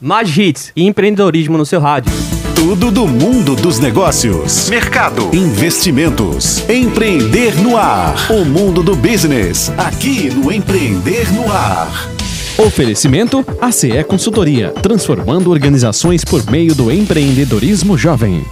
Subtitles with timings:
[0.00, 2.12] Mais hits e empreendedorismo no seu rádio.
[2.54, 8.14] Tudo do mundo dos negócios, mercado, investimentos, empreender no ar.
[8.30, 12.10] O mundo do business, aqui no Empreender no Ar.
[12.58, 18.44] Oferecimento ACE Consultoria, transformando organizações por meio do empreendedorismo jovem.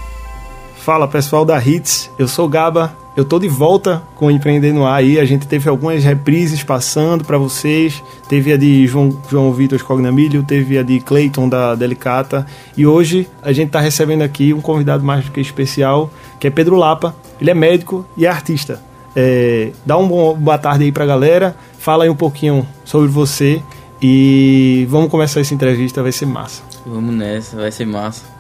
[0.85, 4.85] Fala pessoal da Hits, eu sou Gaba, eu tô de volta com o Empreender no
[4.85, 9.51] Ar aí, a gente teve algumas reprises passando para vocês, teve a de João, João
[9.51, 12.47] Vitor Scognamilho, teve a de Clayton da Delicata.
[12.77, 16.51] E hoje a gente tá recebendo aqui um convidado mais do que especial, que é
[16.51, 18.79] Pedro Lapa, ele é médico e é artista.
[19.17, 23.63] É, dá uma boa tarde aí pra galera, fala aí um pouquinho sobre você
[24.03, 26.63] e vamos começar essa entrevista, vai ser massa.
[26.85, 28.34] Vamos nessa, vai ser massa.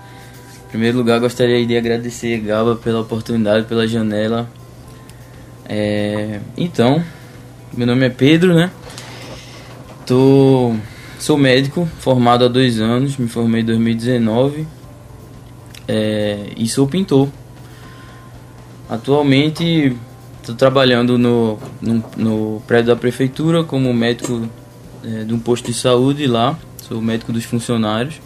[0.74, 4.50] Primeiro lugar, gostaria de agradecer Gaba pela oportunidade, pela janela.
[5.68, 7.00] É, então,
[7.72, 8.72] meu nome é Pedro, né?
[10.04, 10.74] Tô,
[11.16, 14.66] sou médico, formado há dois anos, me formei em 2019
[15.86, 17.28] é, e sou pintor.
[18.90, 19.96] Atualmente
[20.40, 24.48] estou trabalhando no, no, no, prédio da prefeitura como médico
[25.04, 28.20] é, de um posto de saúde lá, sou médico dos funcionários.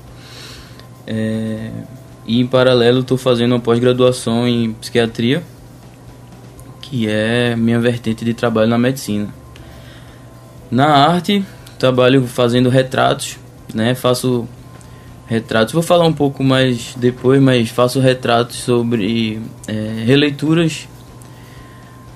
[1.07, 1.71] É,
[2.29, 5.43] e em paralelo estou fazendo uma pós-graduação em psiquiatria,
[6.83, 9.29] que é minha vertente de trabalho na medicina.
[10.71, 11.43] Na arte,
[11.79, 13.39] trabalho fazendo retratos,
[13.75, 13.95] né?
[13.95, 14.47] Faço
[15.27, 15.73] retratos.
[15.73, 20.87] Vou falar um pouco mais depois, mas faço retratos sobre é, releituras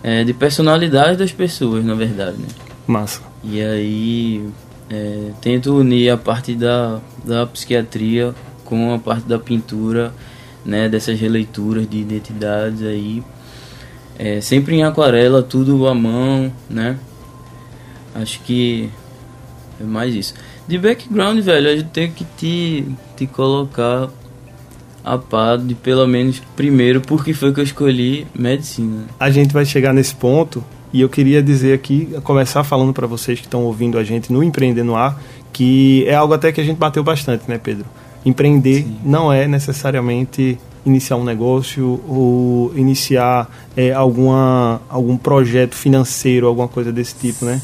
[0.03, 2.37] é, de personalidade das pessoas, na verdade.
[2.37, 2.49] Né?
[2.87, 3.23] Massa.
[3.43, 4.47] E aí
[4.91, 8.35] é, tento unir a parte da, da psiquiatria
[8.73, 10.15] com a parte da pintura,
[10.65, 13.23] né, dessas releituras de identidades aí.
[14.19, 16.97] É, sempre em aquarela, tudo à mão, né?
[18.15, 18.89] Acho que
[19.79, 20.33] é mais isso.
[20.67, 24.09] De background, velho, a gente tem que te, te colocar
[25.05, 29.05] a par de pelo menos primeiro porque foi que eu escolhi medicina.
[29.21, 30.65] A gente vai chegar nesse ponto
[30.95, 34.43] e eu queria dizer aqui, começar falando para vocês que estão ouvindo a gente no
[34.43, 35.21] Empreender no Ar,
[35.53, 37.85] que é algo até que a gente bateu bastante, né, Pedro?
[38.25, 38.97] Empreender Sim.
[39.05, 46.93] não é necessariamente iniciar um negócio ou iniciar é, alguma, algum projeto financeiro, alguma coisa
[46.93, 47.61] desse tipo, né?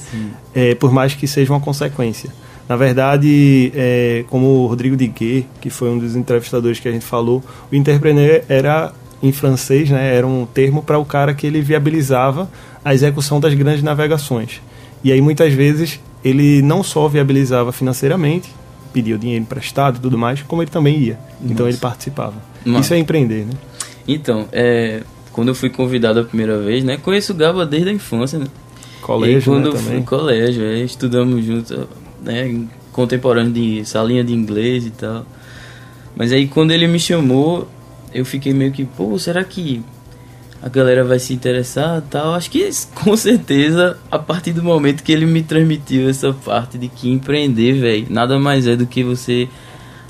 [0.55, 2.31] É, por mais que seja uma consequência.
[2.69, 7.05] Na verdade, é, como o Rodrigo Diguet, que foi um dos entrevistadores que a gente
[7.05, 7.43] falou,
[7.73, 8.93] o entrepreneur era,
[9.23, 12.49] em francês, né, era um termo para o cara que ele viabilizava
[12.85, 14.61] a execução das grandes navegações.
[15.03, 18.51] E aí, muitas vezes, ele não só viabilizava financeiramente,
[18.93, 21.19] pedia o dinheiro emprestado e tudo mais, como ele também ia.
[21.41, 21.53] Nossa.
[21.53, 22.35] Então ele participava.
[22.65, 22.81] Nossa.
[22.81, 23.53] Isso é empreender, né?
[24.07, 26.97] Então, é, quando eu fui convidado a primeira vez, né?
[26.97, 28.47] Conheço o Gaba desde a infância, né?
[29.03, 31.79] Colégio, e quando né, fui em colégio, é, estudamos juntos,
[32.23, 32.67] né?
[32.93, 35.25] Contemporâneo de salinha de inglês e tal.
[36.17, 37.69] Mas aí quando ele me chamou,
[38.13, 39.83] eu fiquei meio que, pô, será que
[40.63, 42.35] a galera vai se interessar tal.
[42.35, 46.89] Acho que com certeza, a partir do momento que ele me transmitiu essa parte de
[46.89, 49.49] que empreender, velho, nada mais é do que você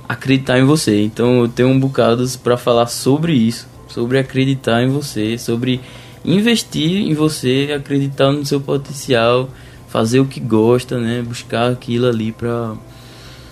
[0.09, 1.03] acreditar em você.
[1.03, 5.81] Então eu tenho um bocado para falar sobre isso, sobre acreditar em você, sobre
[6.25, 9.51] investir em você, acreditar no seu potencial,
[9.89, 11.23] fazer o que gosta, né?
[11.23, 12.75] Buscar aquilo ali pra.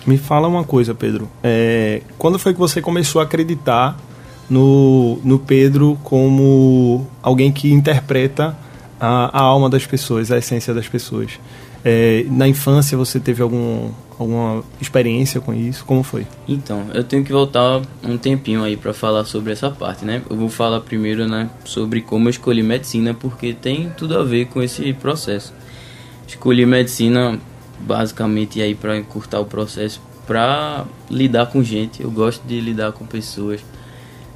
[0.05, 1.29] Me fala uma coisa, Pedro.
[1.43, 3.97] É, quando foi que você começou a acreditar
[4.49, 8.57] no, no Pedro como alguém que interpreta
[8.99, 11.39] a, a alma das pessoas, a essência das pessoas.
[11.83, 15.85] É, na infância você teve algum, alguma experiência com isso?
[15.85, 16.25] Como foi?
[16.47, 20.21] Então, eu tenho que voltar um tempinho aí para falar sobre essa parte, né?
[20.29, 24.47] Eu vou falar primeiro, né, sobre como eu escolhi medicina, porque tem tudo a ver
[24.47, 25.53] com esse processo.
[26.27, 27.39] Escolhi medicina
[27.79, 32.01] basicamente aí para encurtar o processo, para lidar com gente.
[32.01, 33.61] Eu gosto de lidar com pessoas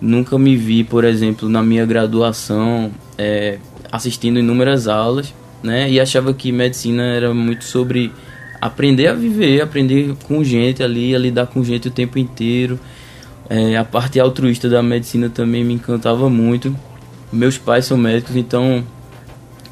[0.02, 3.60] nunca me vi, por exemplo, na minha graduação é,
[3.92, 5.90] assistindo inúmeras aulas, né?
[5.90, 8.12] E achava que medicina era muito sobre
[8.60, 12.80] aprender a viver, aprender com gente ali, a lidar com gente o tempo inteiro.
[13.50, 16.76] É, a parte altruísta da medicina também me encantava muito.
[17.32, 18.84] Meus pais são médicos, então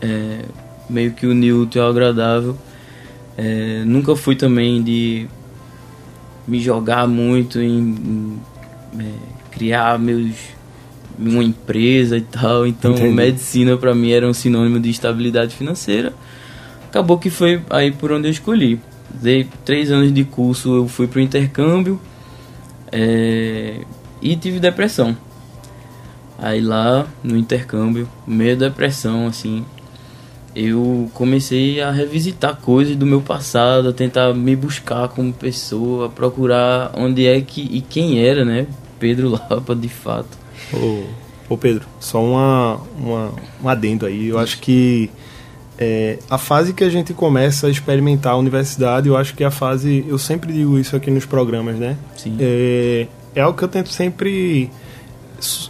[0.01, 0.41] é,
[0.89, 2.57] meio que o Newton é agradável.
[3.37, 5.27] É, nunca fui também de
[6.47, 8.39] me jogar muito em, em
[8.99, 10.33] é, criar meus
[11.19, 12.65] uma empresa e tal.
[12.65, 13.13] Então, Entendi.
[13.13, 16.13] medicina para mim era um sinônimo de estabilidade financeira.
[16.87, 18.79] Acabou que foi aí por onde eu escolhi.
[19.09, 21.99] Dei três anos de curso, eu fui pro intercâmbio
[22.89, 23.81] é,
[24.21, 25.15] e tive depressão.
[26.37, 29.65] Aí lá no intercâmbio, meio depressão, assim,
[30.55, 36.09] eu comecei a revisitar coisas do meu passado, a tentar me buscar como pessoa, a
[36.09, 38.65] procurar onde é que e quem era, né?
[38.99, 40.37] Pedro Lapa, de fato.
[40.73, 41.03] Ô,
[41.47, 43.31] ô Pedro, só uma, uma,
[43.63, 44.27] um adendo aí.
[44.27, 45.09] Eu acho que
[45.77, 49.47] é, a fase que a gente começa a experimentar a universidade, eu acho que é
[49.47, 50.05] a fase.
[50.07, 51.97] Eu sempre digo isso aqui nos programas, né?
[52.17, 52.35] Sim.
[52.39, 54.69] É, é algo que eu tento sempre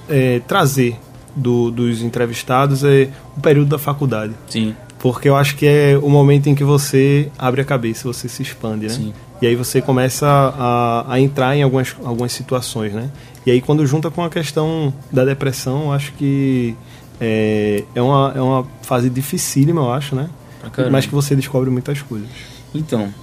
[0.09, 0.97] é, trazer
[1.35, 4.33] do, dos entrevistados é o período da faculdade.
[4.47, 4.75] Sim.
[4.97, 8.41] Porque eu acho que é o momento em que você abre a cabeça, você se
[8.41, 8.93] expande, né?
[8.93, 9.13] Sim.
[9.41, 13.09] E aí você começa a, a entrar em algumas, algumas situações, né?
[13.45, 16.75] E aí quando junta com a questão da depressão, eu acho que
[17.19, 20.29] é, é, uma, é uma fase dificílima, eu acho, né?
[20.71, 20.91] Caramba.
[20.91, 22.29] Mas que você descobre muitas coisas.
[22.73, 23.13] Então,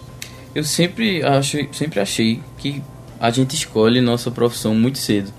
[0.54, 2.82] eu sempre acho, sempre achei que
[3.20, 5.32] a gente escolhe nossa profissão muito cedo.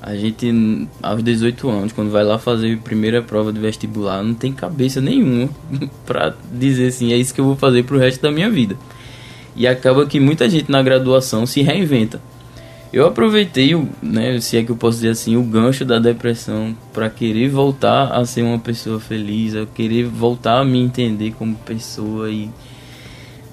[0.00, 4.34] A gente, aos 18 anos, quando vai lá fazer a primeira prova de vestibular, não
[4.34, 5.48] tem cabeça nenhuma
[6.04, 8.76] pra dizer assim, é isso que eu vou fazer pro resto da minha vida.
[9.56, 12.20] E acaba que muita gente na graduação se reinventa.
[12.92, 17.10] Eu aproveitei, né, se é que eu posso dizer assim, o gancho da depressão para
[17.10, 22.30] querer voltar a ser uma pessoa feliz, a querer voltar a me entender como pessoa
[22.30, 22.48] e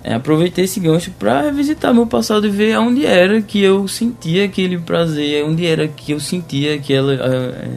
[0.03, 4.45] é, aproveitei esse gancho para revisitar meu passado e ver onde era que eu sentia
[4.45, 7.69] aquele prazer, onde era que eu sentia aquela, é,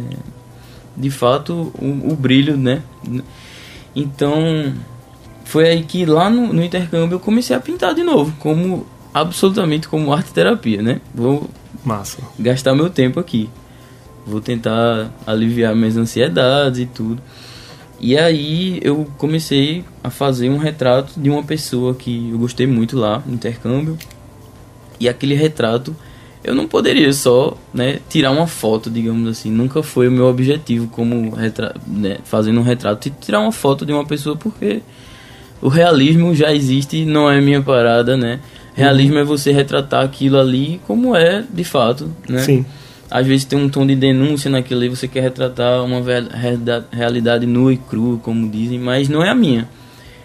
[0.97, 2.83] de fato, o, o, brilho, né?
[3.95, 4.73] Então,
[5.55, 8.85] foi aí que lá no, no, intercâmbio eu comecei a pintar de novo, como
[9.15, 11.01] absolutamente como arte terapia, né?
[11.15, 11.49] Vou
[11.85, 12.19] Massa.
[12.37, 13.49] gastar meu tempo aqui.
[14.27, 17.23] Vou tentar aliviar minhas ansiedades e tudo.
[18.01, 22.99] E aí eu comecei a fazer um retrato de uma pessoa que eu gostei muito
[22.99, 23.97] lá no intercâmbio.
[24.99, 25.95] E aquele retrato
[26.43, 29.53] eu não poderia só né, tirar uma foto, digamos assim.
[29.53, 31.37] Nunca foi o meu objetivo como
[31.87, 34.83] né, fazendo um retrato tirar uma foto de uma pessoa porque
[35.65, 38.39] o realismo já existe, não é minha parada, né?
[38.75, 39.21] Realismo uhum.
[39.21, 42.39] é você retratar aquilo ali como é de fato, né?
[42.39, 42.65] Sim
[43.15, 46.03] às vezes tem um tom de denúncia naquilo e você quer retratar uma
[46.91, 49.69] realidade nua e crua, como dizem, mas não é a minha.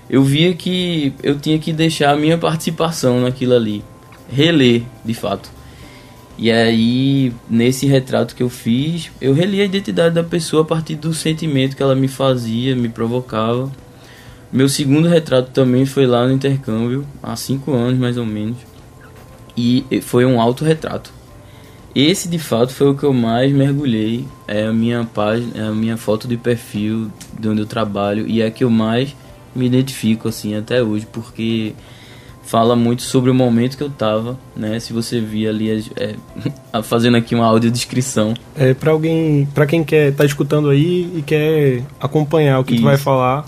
[0.09, 3.83] Eu via que eu tinha que deixar a minha participação naquilo ali,
[4.27, 5.51] reler, de fato.
[6.35, 10.95] E aí, nesse retrato que eu fiz, eu reli a identidade da pessoa a partir
[10.95, 13.69] do sentimento que ela me fazia, me provocava.
[14.51, 18.57] Meu segundo retrato também foi lá no intercâmbio, há cinco anos mais ou menos.
[19.55, 21.11] E foi um autorretrato.
[21.93, 24.25] Esse de fato foi o que eu mais mergulhei.
[24.47, 28.41] É a minha página, é a minha foto de perfil de onde eu trabalho e
[28.41, 29.15] é a que eu mais
[29.55, 31.73] me identifico assim até hoje, porque
[32.43, 34.79] fala muito sobre o momento que eu tava, né?
[34.79, 36.15] Se você via ali é,
[36.83, 38.33] fazendo aqui uma audiodescrição.
[38.55, 42.81] É para alguém, para quem quer tá escutando aí e quer acompanhar o que Isso.
[42.81, 43.45] tu vai falar,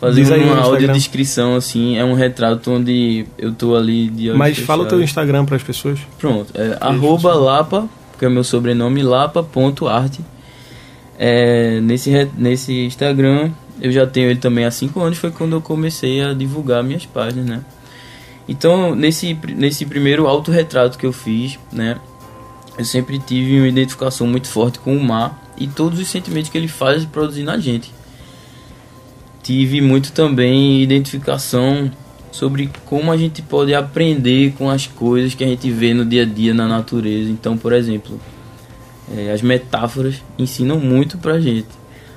[0.00, 4.86] Fazendo uma audiodescrição, assim, é um retrato onde eu tô ali de Mas fala o
[4.86, 5.98] teu Instagram para as pessoas.
[6.18, 7.88] Pronto, é arroba lapa,
[8.18, 10.20] que é meu sobrenome, lapa.arte.
[11.18, 13.50] É, nesse, nesse Instagram,
[13.80, 17.06] eu já tenho ele também há 5 anos, foi quando eu comecei a divulgar minhas
[17.06, 17.64] páginas, né?
[18.46, 21.96] Então, nesse, nesse primeiro autorretrato que eu fiz, né?
[22.76, 26.58] Eu sempre tive uma identificação muito forte com o mar e todos os sentimentos que
[26.58, 27.95] ele faz produzir na gente
[29.46, 31.88] tive muito também identificação
[32.32, 36.22] sobre como a gente pode aprender com as coisas que a gente vê no dia
[36.22, 37.30] a dia na natureza.
[37.30, 38.20] Então, por exemplo,
[39.16, 41.68] é, as metáforas ensinam muito pra gente.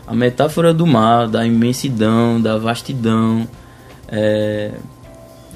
[0.07, 3.48] A metáfora do mar, da imensidão, da vastidão,
[4.07, 4.71] é,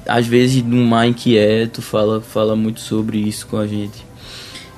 [0.06, 4.06] às vezes do mar inquieto, fala, fala muito sobre isso com a gente.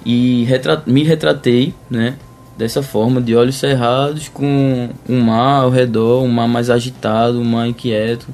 [0.02, 2.16] E retra me retratei, né,
[2.56, 7.44] dessa forma, de olhos cerrados, com um mar ao redor, um mar mais agitado, um
[7.44, 8.28] mar inquieto,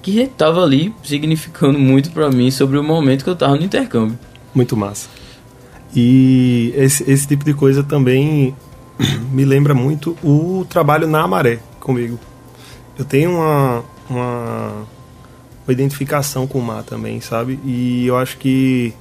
[0.00, 4.18] que estava ali significando muito para mim sobre o momento que eu estava no intercâmbio.
[4.54, 5.08] Muito massa.
[5.94, 8.54] E esse, esse tipo de coisa também
[9.32, 12.18] me lembra muito o trabalho na maré comigo.
[12.96, 14.86] Eu tenho uma, uma,
[15.66, 17.58] uma identificação com o mar também, sabe?
[17.64, 18.92] E eu acho que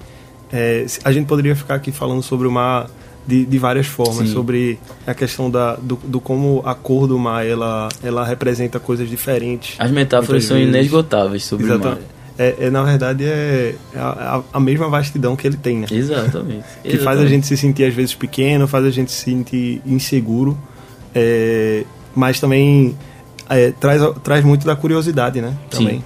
[0.51, 2.89] é, a gente poderia ficar aqui falando sobre o mar
[3.27, 4.33] de, de várias formas, Sim.
[4.33, 9.09] sobre a questão da, do, do, como a cor do mar ela, ela representa coisas
[9.09, 9.75] diferentes.
[9.77, 10.73] As metáforas são vezes.
[10.73, 11.99] inesgotáveis sobre Exatamente.
[11.99, 12.17] o mar.
[12.39, 15.87] É, é, na verdade, é, a, a, mesma vastidão que ele tem, né?
[15.91, 16.63] Exatamente.
[16.83, 17.03] que Exatamente.
[17.03, 20.57] faz a gente se sentir, às vezes, pequeno, faz a gente se sentir inseguro,
[21.13, 21.83] é,
[22.15, 22.95] mas também
[23.49, 25.53] é, traz, traz muito da curiosidade, né?
[25.69, 25.97] Também.
[25.97, 26.03] Sim.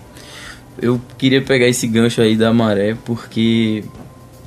[0.82, 3.84] Eu queria pegar esse gancho aí da maré, porque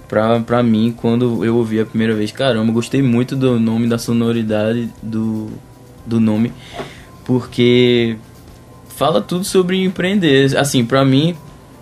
[0.08, 3.98] pra, pra mim, quando eu ouvi a primeira vez, caramba, gostei muito do nome, da
[3.98, 5.48] sonoridade do,
[6.06, 6.52] do nome,
[7.24, 8.16] porque
[8.88, 10.56] fala tudo sobre empreender.
[10.56, 11.36] Assim, para mim,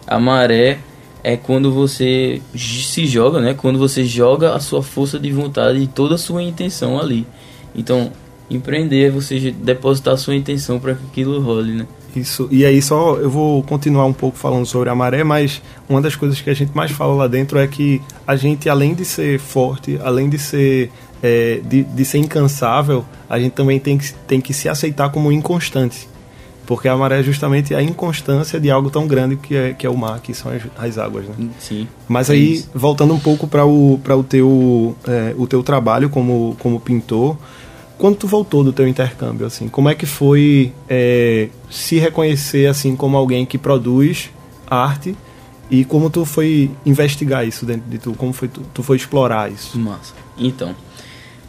[0.06, 0.78] a maré
[1.22, 3.54] é quando você se joga, né?
[3.54, 7.26] Quando você joga a sua força de vontade e toda a sua intenção ali.
[7.74, 8.12] Então,
[8.50, 11.86] empreender é você depositar a sua intenção para que aquilo role, né?
[12.14, 12.48] Isso.
[12.50, 16.14] E aí só eu vou continuar um pouco falando sobre a maré, mas uma das
[16.14, 19.38] coisas que a gente mais fala lá dentro é que a gente, além de ser
[19.38, 20.90] forte, além de ser
[21.22, 25.30] é, de, de ser incansável, a gente também tem que, tem que se aceitar como
[25.30, 26.08] inconstante.
[26.66, 29.90] Porque a maré é justamente a inconstância de algo tão grande que é, que é
[29.90, 31.48] o mar, que são as, as águas, né?
[31.58, 31.88] Sim.
[32.08, 32.70] Mas é aí, isso.
[32.74, 37.36] voltando um pouco para o, o, teu, é, o teu trabalho como, como pintor,
[37.98, 42.96] quando tu voltou do teu intercâmbio, assim, como é que foi é, se reconhecer assim
[42.96, 44.30] como alguém que produz
[44.68, 45.16] arte
[45.70, 48.12] e como tu foi investigar isso dentro de tu?
[48.14, 49.78] Como foi tu, tu foi explorar isso?
[49.78, 50.14] Massa.
[50.36, 50.74] Então,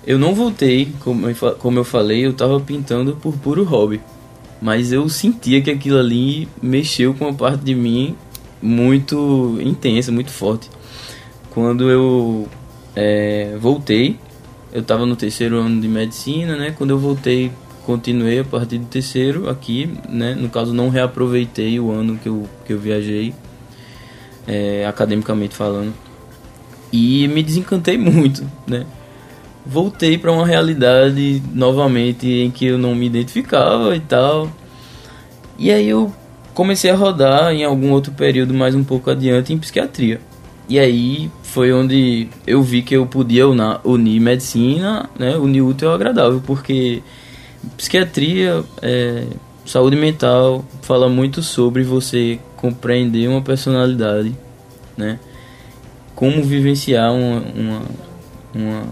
[0.06, 4.02] eu não voltei, como eu, como eu falei, eu tava pintando por puro hobby.
[4.62, 8.16] Mas eu sentia que aquilo ali mexeu com uma parte de mim
[8.62, 10.70] muito intensa, muito forte.
[11.50, 12.48] Quando eu
[12.96, 14.18] é, voltei,
[14.74, 16.74] eu estava no terceiro ano de medicina, né?
[16.76, 17.52] Quando eu voltei,
[17.86, 20.34] continuei a partir do terceiro aqui, né?
[20.34, 23.36] No caso, não reaproveitei o ano que eu, que eu viajei,
[24.48, 25.94] é, academicamente falando.
[26.92, 28.84] E me desencantei muito, né?
[29.64, 34.50] Voltei para uma realidade novamente em que eu não me identificava e tal.
[35.58, 36.12] E aí eu
[36.56, 40.20] comecei a rodar em algum outro período mais um pouco adiante em psiquiatria.
[40.68, 43.46] E aí foi onde eu vi que eu podia
[43.84, 47.04] unir medicina, né, unir útil ao agradável, porque
[47.76, 49.26] psiquiatria, é,
[49.66, 54.34] saúde mental, fala muito sobre você compreender uma personalidade,
[54.96, 55.20] né,
[56.16, 57.82] como vivenciar uma, uma,
[58.56, 58.84] uma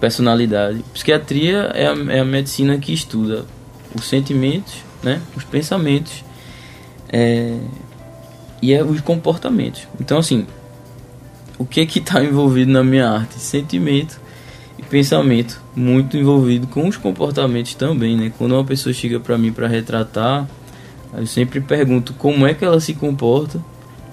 [0.00, 0.82] personalidade.
[0.94, 3.44] Psiquiatria é a, é a medicina que estuda
[3.94, 6.24] os sentimentos, né, os pensamentos
[7.10, 7.58] é,
[8.62, 9.86] e é os comportamentos.
[10.00, 10.46] Então, assim,
[11.58, 13.38] o que que está envolvido na minha arte?
[13.40, 14.20] Sentimento
[14.78, 18.32] e pensamento, muito envolvido com os comportamentos também, né?
[18.38, 20.48] Quando uma pessoa chega para mim para retratar,
[21.12, 23.60] eu sempre pergunto como é que ela se comporta,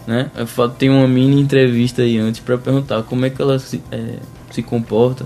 [0.07, 0.31] né?
[0.35, 3.81] Eu falo, tem uma mini entrevista aí antes para perguntar como é que ela se,
[3.91, 4.17] é,
[4.49, 5.25] se comporta,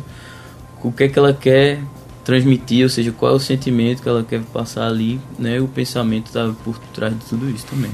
[0.83, 1.79] o que é que ela quer
[2.25, 5.59] transmitir, ou seja, qual é o sentimento que ela quer passar ali, né?
[5.61, 7.91] O pensamento tá por trás de tudo isso também.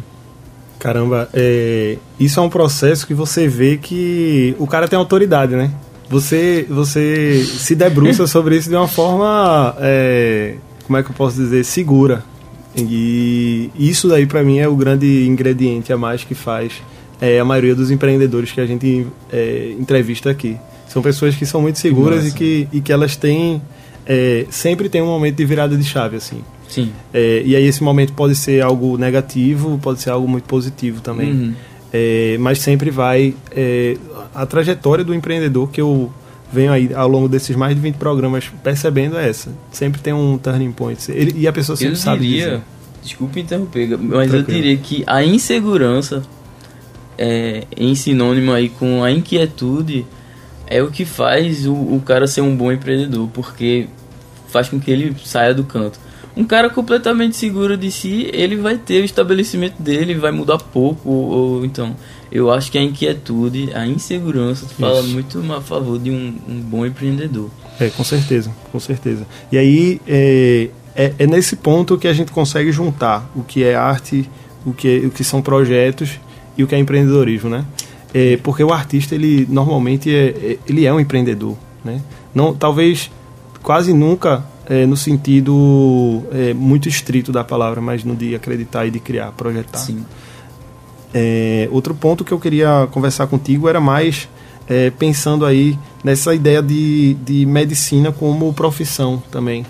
[0.79, 5.71] Caramba, é, isso é um processo que você vê que o cara tem autoridade, né?
[6.09, 10.55] Você, você se debruça sobre isso de uma forma, é,
[10.85, 12.23] como é que eu posso dizer, segura.
[12.77, 16.73] E isso daí para mim é o grande ingrediente a mais que faz
[17.21, 20.57] é, a maioria dos empreendedores que a gente é, entrevista aqui.
[20.87, 23.61] São pessoas que são muito seguras e que, e que elas têm,
[24.05, 26.43] é, sempre tem um momento de virada de chave, assim.
[26.67, 26.91] Sim.
[27.13, 31.31] É, e aí esse momento pode ser algo negativo, pode ser algo muito positivo também.
[31.31, 31.53] Uhum.
[31.93, 33.33] É, mas sempre vai.
[33.51, 33.95] é,
[34.33, 36.11] a trajetória do empreendedor que eu
[36.51, 39.51] venho aí ao longo desses mais de 20 programas percebendo é essa.
[39.71, 40.99] Sempre tem um turning point.
[41.11, 42.61] Ele- e a pessoa sempre Eu sabe diria, dizer.
[43.03, 44.61] desculpe interromper, mas eu Tranquilo.
[44.61, 46.23] diria que a insegurança
[47.17, 50.05] é, em sinônimo aí com a inquietude
[50.67, 53.87] é o que faz o, o cara ser um bom empreendedor, porque
[54.49, 55.99] faz com que ele saia do canto.
[56.37, 61.09] Um cara completamente seguro de si, ele vai ter o estabelecimento dele, vai mudar pouco,
[61.09, 61.95] ou, ou então.
[62.31, 65.09] Eu acho que a inquietude, a insegurança fala Isso.
[65.09, 67.49] muito a favor de um, um bom empreendedor.
[67.79, 69.25] É, com certeza, com certeza.
[69.51, 73.75] E aí é, é, é nesse ponto que a gente consegue juntar o que é
[73.75, 74.29] arte,
[74.65, 76.19] o que, é- o que são projetos
[76.57, 77.63] e o que é empreendedorismo, né?
[78.13, 82.01] É, porque o artista, ele normalmente é, é- ele é um empreendedor, né?
[82.33, 83.09] Não, talvez
[83.61, 88.91] quase nunca é, no sentido é, muito estrito da palavra, mas no de acreditar e
[88.91, 89.77] de criar, projetar.
[89.77, 90.05] Sim.
[91.13, 94.27] É, outro ponto que eu queria conversar contigo era mais
[94.67, 99.65] é, pensando aí nessa ideia de, de medicina como profissão também.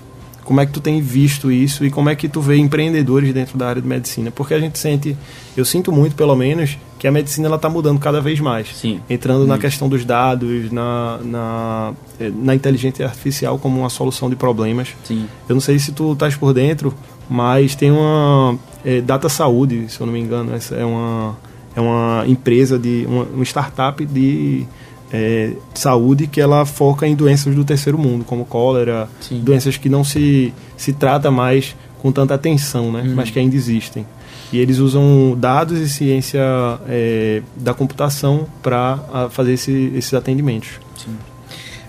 [0.46, 3.58] Como é que tu tem visto isso e como é que tu vê empreendedores dentro
[3.58, 4.32] da área de medicina?
[4.32, 5.18] Porque a gente sente,
[5.58, 8.68] eu sinto muito pelo menos, que a medicina ela está mudando cada vez mais.
[8.76, 9.02] Sim.
[9.10, 9.62] Entrando na Isso.
[9.62, 14.90] questão dos dados, na, na, eh, na inteligência artificial como uma solução de problemas.
[15.04, 15.28] Sim.
[15.50, 16.94] Eu não sei se tu estás por dentro,
[17.30, 21.36] mas tem uma é, Data Saúde, se eu não me engano, essa é uma
[21.76, 24.66] é uma empresa de uma, uma startup de
[25.12, 29.40] é, saúde que ela foca em doenças do terceiro mundo, como cólera, Sim.
[29.42, 33.16] doenças que não se se trata mais com tanta atenção, né, Uhum.
[33.16, 34.06] mas que ainda existem.
[34.54, 36.42] E eles usam dados e ciência
[36.88, 40.70] é, da computação para fazer esse, esses atendimentos.
[40.98, 41.16] Sim.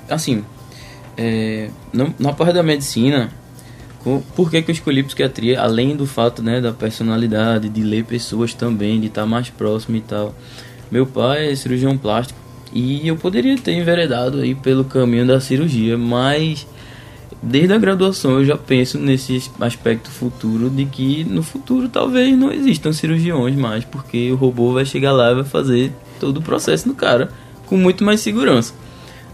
[0.08, 0.44] Assim,
[1.16, 1.68] é,
[2.18, 3.30] na parte da medicina,
[4.36, 5.60] Por que, que eu escolhi psiquiatria?
[5.60, 10.00] Além do fato né, da personalidade, de ler pessoas também, de estar mais próximo e
[10.00, 10.32] tal.
[10.92, 12.38] Meu pai é cirurgião plástico
[12.72, 16.66] e eu poderia ter enveredado aí pelo caminho da cirurgia, mas
[17.42, 22.52] desde a graduação eu já penso nesse aspecto futuro de que no futuro talvez não
[22.52, 26.88] existam cirurgiões mais, porque o robô vai chegar lá e vai fazer todo o processo
[26.88, 27.30] no cara
[27.66, 28.74] com muito mais segurança.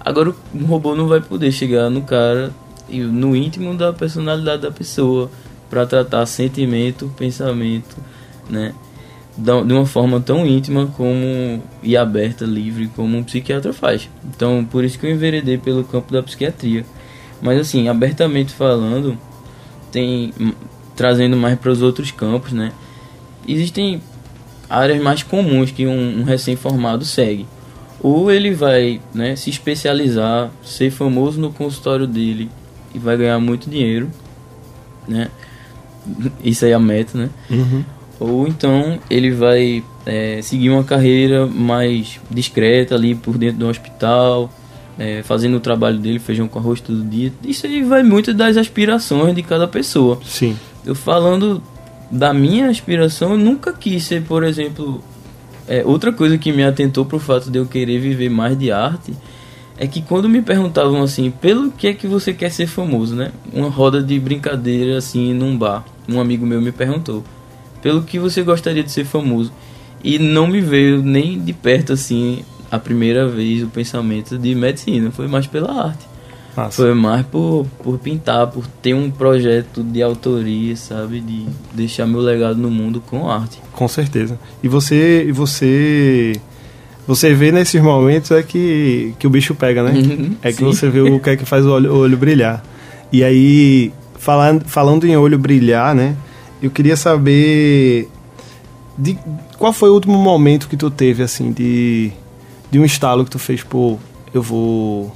[0.00, 2.52] Agora o robô não vai poder chegar no cara
[2.88, 5.30] e no íntimo da personalidade da pessoa
[5.70, 7.96] para tratar sentimento, pensamento,
[8.50, 8.74] né?
[9.36, 14.08] De uma forma tão íntima como e aberta, livre como um psiquiatra faz.
[14.24, 16.84] Então, por isso que eu enveredei pelo campo da psiquiatria.
[17.40, 19.16] Mas assim, abertamente falando,
[19.90, 20.32] tem
[20.94, 22.72] trazendo mais para os outros campos, né?
[23.48, 24.00] Existem
[24.68, 27.46] áreas mais comuns que um, um recém-formado segue.
[28.00, 32.50] Ou ele vai né, se especializar, ser famoso no consultório dele,
[32.94, 34.10] e vai ganhar muito dinheiro,
[35.06, 35.28] né?
[36.42, 37.30] Isso aí é a meta, né?
[37.50, 37.84] Uhum.
[38.22, 44.50] Ou então ele vai é, seguir uma carreira mais discreta ali por dentro do hospital,
[44.98, 47.32] é, fazendo o trabalho dele, feijão com arroz todo dia.
[47.44, 50.20] Isso aí vai muito das aspirações de cada pessoa.
[50.24, 50.56] Sim.
[50.84, 51.62] Eu falando
[52.10, 55.02] da minha aspiração, eu nunca quis ser, por exemplo,
[55.66, 59.12] é, outra coisa que me atentou pro fato de eu querer viver mais de arte
[59.78, 63.32] é que quando me perguntavam assim, pelo que é que você quer ser famoso, né?
[63.52, 67.24] Uma roda de brincadeira assim num bar, um amigo meu me perguntou,
[67.82, 69.52] pelo que você gostaria de ser famoso?
[70.02, 75.10] E não me veio nem de perto assim a primeira vez o pensamento de medicina,
[75.10, 76.06] foi mais pela arte.
[76.56, 76.82] Massa.
[76.82, 81.20] Foi mais por, por pintar, por ter um projeto de autoria, sabe?
[81.20, 83.58] De deixar meu legado no mundo com arte.
[83.72, 84.38] Com certeza.
[84.62, 86.32] E você, você
[87.06, 89.92] você vê nesses momentos é que, que o bicho pega, né?
[89.92, 90.64] Uhum, é que sim.
[90.64, 92.62] você vê o que é que faz o olho, o olho brilhar.
[93.10, 96.16] E aí, falando, falando em olho brilhar, né?
[96.62, 98.08] Eu queria saber
[98.96, 99.18] de
[99.58, 102.12] qual foi o último momento que tu teve, assim, de,
[102.70, 103.98] de um estalo que tu fez, pô,
[104.32, 105.14] eu vou.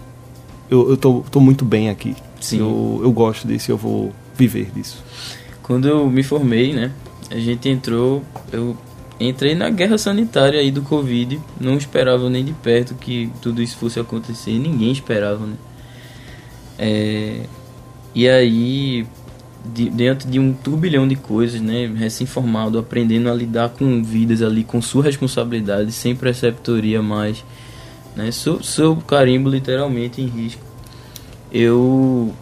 [0.68, 2.16] Eu, eu tô, tô muito bem aqui.
[2.40, 2.58] Sim.
[2.58, 5.02] Eu, eu gosto disso, eu vou viver disso.
[5.62, 6.90] Quando eu me formei, né?
[7.30, 8.76] A gente entrou, eu
[9.18, 11.40] entrei na guerra sanitária aí do Covid.
[11.60, 14.58] Não esperava nem de perto que tudo isso fosse acontecer.
[14.58, 15.56] Ninguém esperava, né?
[16.78, 17.40] É,
[18.14, 19.06] e aí,
[19.72, 21.86] de, dentro de um turbilhão de coisas, né?
[21.86, 27.44] Recém-formado, aprendendo a lidar com vidas ali, com sua responsabilidade, sem preceptoria mais,
[28.14, 28.30] né?
[28.30, 30.62] Seu, seu carimbo literalmente em risco.
[31.52, 32.34] Eu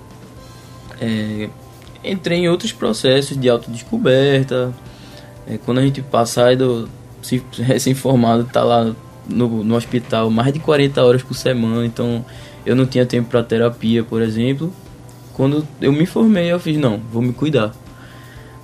[1.00, 1.48] é,
[2.02, 4.74] entrei em outros processos de autodescoberta,
[5.46, 6.88] é, quando a gente passar do
[7.58, 8.94] recém-formado, tá lá
[9.28, 12.24] no, no hospital mais de 40 horas por semana, então
[12.64, 14.72] eu não tinha tempo para terapia, por exemplo.
[15.34, 17.72] Quando eu me formei, eu fiz: não, vou me cuidar.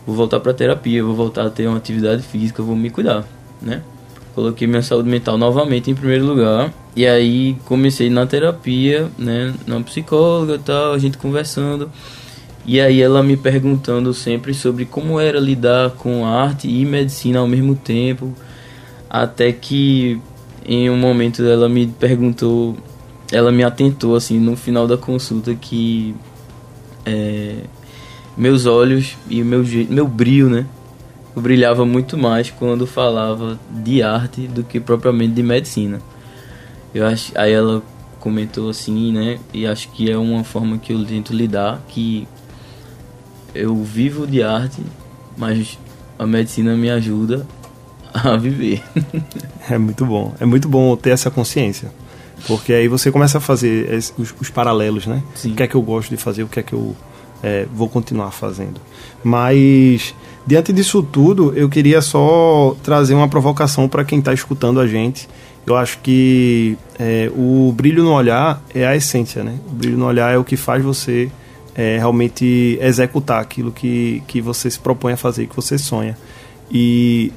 [0.07, 3.25] Vou voltar para terapia, vou voltar a ter uma atividade física, vou me cuidar,
[3.61, 3.83] né?
[4.35, 6.73] Coloquei minha saúde mental novamente em primeiro lugar.
[6.97, 9.55] E aí comecei na terapia, né?
[9.67, 11.91] Na psicóloga e tal, a gente conversando.
[12.65, 17.47] E aí ela me perguntando sempre sobre como era lidar com arte e medicina ao
[17.47, 18.33] mesmo tempo,
[19.09, 20.21] até que
[20.65, 22.77] em um momento ela me perguntou,
[23.33, 26.15] ela me atentou assim no final da consulta que
[27.05, 27.57] é,
[28.37, 30.67] meus olhos e meu meu brilho, né?
[31.35, 36.01] Eu brilhava muito mais quando falava de arte do que propriamente de medicina.
[36.95, 37.83] Eu acho, aí ela
[38.19, 39.39] comentou assim, né?
[39.55, 42.27] E acho que é uma forma que eu tento lidar, que
[43.55, 44.83] eu vivo de arte,
[45.37, 45.79] mas
[46.19, 47.47] a medicina me ajuda
[48.13, 48.83] a viver.
[49.69, 50.35] É muito bom.
[50.41, 51.93] É muito bom ter essa consciência.
[52.47, 55.23] Porque aí você começa a fazer es- os, os paralelos, né?
[55.35, 55.53] Sim.
[55.53, 56.97] O que é que eu gosto de fazer, o que é que eu
[57.43, 58.81] é, vou continuar fazendo.
[59.23, 60.15] Mas,
[60.47, 65.29] diante disso tudo, eu queria só trazer uma provocação para quem está escutando a gente.
[65.67, 69.59] Eu acho que é, o brilho no olhar é a essência, né?
[69.71, 71.31] O brilho no olhar é o que faz você
[71.75, 76.17] é, realmente executar aquilo que, que você se propõe a fazer, que você sonha.
[76.71, 77.33] E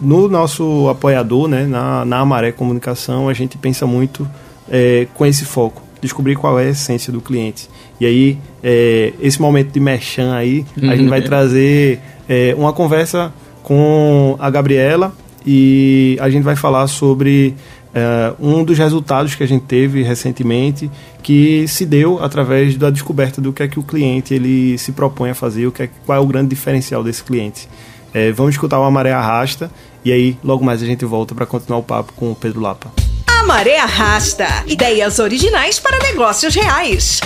[0.00, 4.28] no nosso apoiador, né, na, na Amaré Comunicação, a gente pensa muito
[4.68, 7.68] é, com esse foco, descobrir qual é a essência do cliente.
[8.00, 13.32] E aí, é, esse momento de merchan aí, a gente vai trazer é, uma conversa
[13.62, 15.12] com a Gabriela
[15.46, 17.54] e a gente vai falar sobre
[17.94, 20.90] é, um dos resultados que a gente teve recentemente
[21.22, 25.30] que se deu através da descoberta do que é que o cliente ele se propõe
[25.30, 27.68] a fazer, o que é, qual é o grande diferencial desse cliente.
[28.12, 29.70] É, vamos escutar uma maré arrasta
[30.04, 32.90] e aí logo mais a gente volta para continuar o papo com o Pedro Lapa.
[33.26, 34.46] A Maré Arrasta.
[34.66, 37.20] Ideias originais para negócios reais.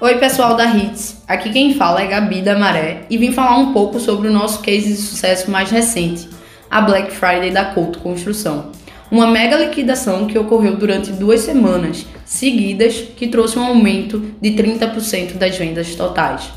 [0.00, 1.16] Oi, pessoal da Hits.
[1.28, 4.62] Aqui quem fala é Gabi da Maré e vim falar um pouco sobre o nosso
[4.62, 6.26] case de sucesso mais recente,
[6.70, 8.72] a Black Friday da Couto Construção.
[9.10, 15.34] Uma mega liquidação que ocorreu durante duas semanas seguidas, que trouxe um aumento de 30%
[15.34, 16.50] das vendas totais.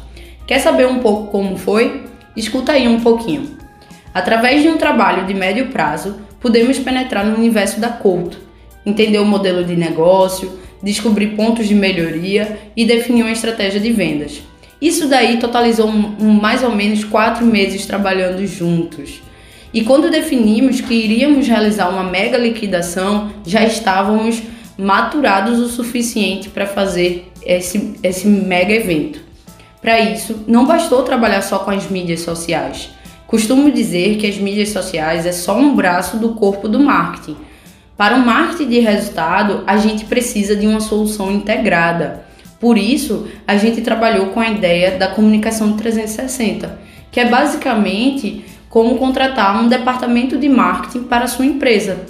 [0.48, 2.13] Quer saber um pouco como foi?
[2.36, 3.58] Escuta aí um pouquinho.
[4.14, 8.38] Através de um trabalho de médio prazo, podemos penetrar no universo da Couto,
[8.86, 14.42] entender o modelo de negócio, descobrir pontos de melhoria e definir uma estratégia de vendas.
[14.82, 19.22] Isso daí totalizou um, um, mais ou menos quatro meses trabalhando juntos.
[19.74, 24.44] E quando definimos que iríamos realizar uma mega liquidação, já estávamos
[24.78, 29.22] maturados o suficiente para fazer esse, esse mega evento.
[29.84, 32.90] Para isso, não bastou trabalhar só com as mídias sociais.
[33.28, 37.38] Costumo dizer que as mídias sociais é só um braço do corpo do marketing
[37.96, 42.26] para o marketing de resultado, a gente precisa de uma solução integrada.
[42.60, 46.80] Por isso, a gente trabalhou com a ideia da comunicação 360,
[47.12, 52.06] que é basicamente como contratar um departamento de marketing para sua empresa.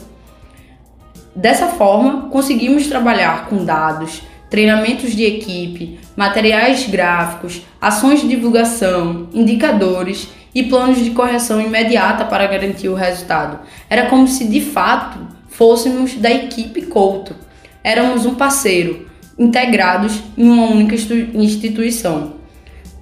[1.35, 4.21] Dessa forma, conseguimos trabalhar com dados,
[4.53, 12.45] treinamentos de equipe, materiais gráficos, ações de divulgação, indicadores e planos de correção imediata para
[12.45, 13.61] garantir o resultado.
[13.89, 15.17] Era como se de fato
[15.49, 17.35] fôssemos da equipe Couto.
[17.83, 19.07] Éramos um parceiro,
[19.39, 20.93] integrados em uma única
[21.33, 22.33] instituição.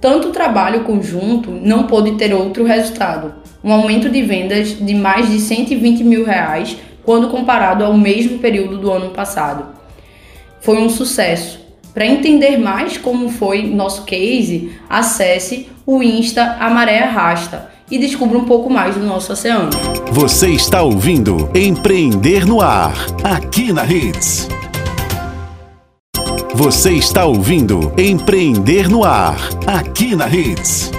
[0.00, 5.38] Tanto trabalho conjunto não pôde ter outro resultado, um aumento de vendas de mais de
[5.38, 9.71] 120 mil reais quando comparado ao mesmo período do ano passado.
[10.62, 11.60] Foi um sucesso.
[11.92, 18.38] Para entender mais como foi nosso case, acesse o Insta A Maré Arrasta e descubra
[18.38, 19.70] um pouco mais do nosso oceano.
[20.12, 22.94] Você está ouvindo Empreender no Ar,
[23.24, 24.48] aqui na Hits.
[26.54, 30.92] Você está ouvindo Empreender no Ar, aqui na Hits.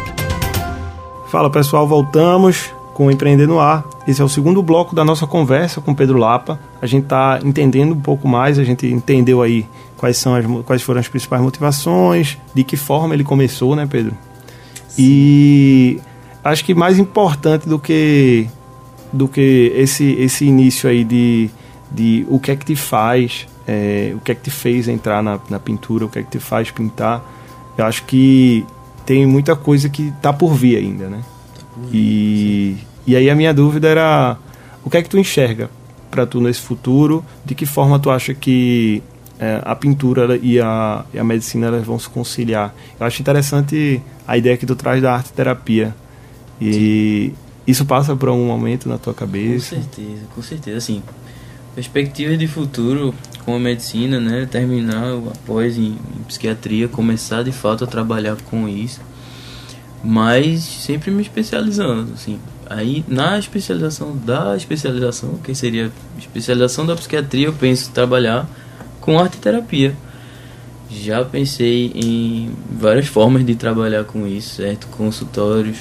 [1.29, 3.85] Fala pessoal, voltamos com Empreender no Ar.
[4.05, 6.59] Esse é o segundo bloco da nossa conversa com Pedro Lapa.
[6.83, 9.65] A gente está entendendo um pouco mais, a gente entendeu aí
[9.95, 14.13] quais, são as, quais foram as principais motivações, de que forma ele começou, né, Pedro?
[14.89, 15.01] Sim.
[15.01, 16.01] E
[16.43, 18.49] acho que mais importante do que
[19.13, 21.49] do que esse esse início aí de,
[21.89, 25.23] de o que é que te faz é, o que é que te fez entrar
[25.23, 27.23] na, na pintura o que é que te faz pintar
[27.77, 28.65] eu acho que
[29.05, 31.21] tem muita coisa que está por vir ainda né
[31.93, 32.75] e
[33.07, 34.37] e aí a minha dúvida era
[34.83, 35.69] o que é que tu enxerga
[36.13, 39.01] para tu nesse futuro de que forma tu acha que
[39.39, 44.01] é, a pintura e a, e a medicina elas vão se conciliar eu acho interessante
[44.27, 45.93] a ideia que tu traz da arte terapia
[46.59, 47.35] e Sim.
[47.67, 49.75] isso passa por um momento na tua cabeça?
[49.75, 50.77] Com certeza, com certeza.
[50.77, 51.03] Assim,
[51.75, 53.13] perspectivas de futuro
[53.45, 54.47] com a medicina, né?
[54.49, 59.01] Terminar após em, em psiquiatria, começar de fato a trabalhar com isso.
[60.03, 62.39] Mas sempre me especializando, assim.
[62.69, 68.47] Aí na especialização da especialização, que seria especialização da psiquiatria, eu penso trabalhar
[69.01, 69.95] com arte terapia.
[70.89, 74.87] Já pensei em várias formas de trabalhar com isso, certo?
[74.87, 75.77] Consultórios,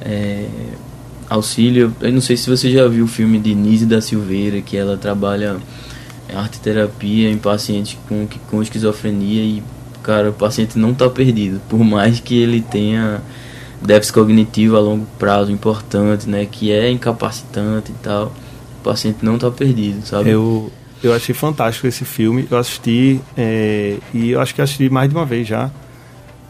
[0.00, 0.48] é,
[1.28, 1.94] auxílio.
[2.00, 4.96] Eu não sei se você já viu o filme de Nise da Silveira, que ela
[4.96, 5.56] trabalha
[6.34, 9.62] arte terapia em pacientes com, com esquizofrenia e,
[10.02, 13.22] cara, o paciente não está perdido, por mais que ele tenha
[13.84, 18.32] déficit cognitivo a longo prazo importante, né, que é incapacitante e tal,
[18.80, 20.30] o paciente não está perdido, sabe?
[20.30, 25.08] Eu, eu achei fantástico esse filme, eu assisti é, e eu acho que assisti mais
[25.08, 25.70] de uma vez já.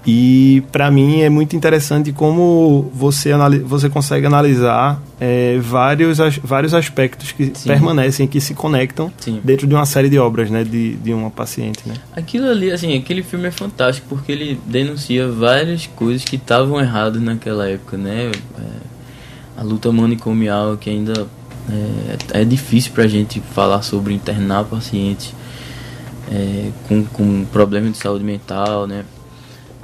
[0.06, 3.30] E para mim é muito interessante como você,
[3.64, 7.68] você consegue analisar é, vários, as, vários aspectos que Sim.
[7.68, 9.40] permanecem, que se conectam Sim.
[9.42, 11.80] dentro de uma série de obras né, de, de uma paciente.
[11.86, 11.94] Né?
[12.14, 17.22] Aquilo ali, assim, aquele filme é fantástico porque ele denuncia várias coisas que estavam erradas
[17.22, 18.30] naquela época, né?
[18.58, 18.94] É,
[19.56, 21.26] a luta manicomial que ainda
[22.32, 25.32] é, é difícil para a gente falar sobre internar pacientes
[26.30, 29.04] é, com, com problemas de saúde mental, né?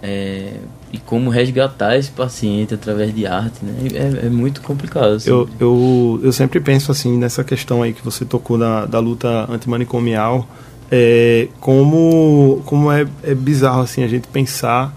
[0.02, 0.54] É,
[0.92, 3.74] e como resgatar esse paciente através de arte, né?
[3.94, 5.14] É, é muito complicado.
[5.14, 5.30] Assim.
[5.30, 9.46] Eu, eu, eu sempre penso assim nessa questão aí que você tocou da, da luta
[9.50, 10.48] antimanicomial,
[10.90, 14.92] é, como, como é, é bizarro assim a gente pensar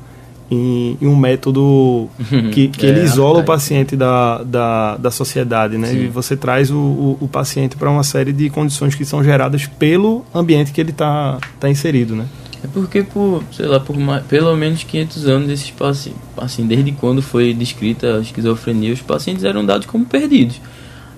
[0.50, 2.10] em, em um método
[2.52, 5.90] que, que é, ele isola o paciente da, da, da sociedade, né?
[5.90, 6.06] Sim.
[6.06, 9.68] E você traz o, o, o paciente para uma série de condições que são geradas
[9.68, 12.26] pelo ambiente que ele está tá inserido, né?
[12.64, 16.94] É porque por, sei lá, por mais, pelo menos 500 anos esses pacientes, assim, desde
[16.94, 20.62] quando foi descrita a esquizofrenia, os pacientes eram dados como perdidos.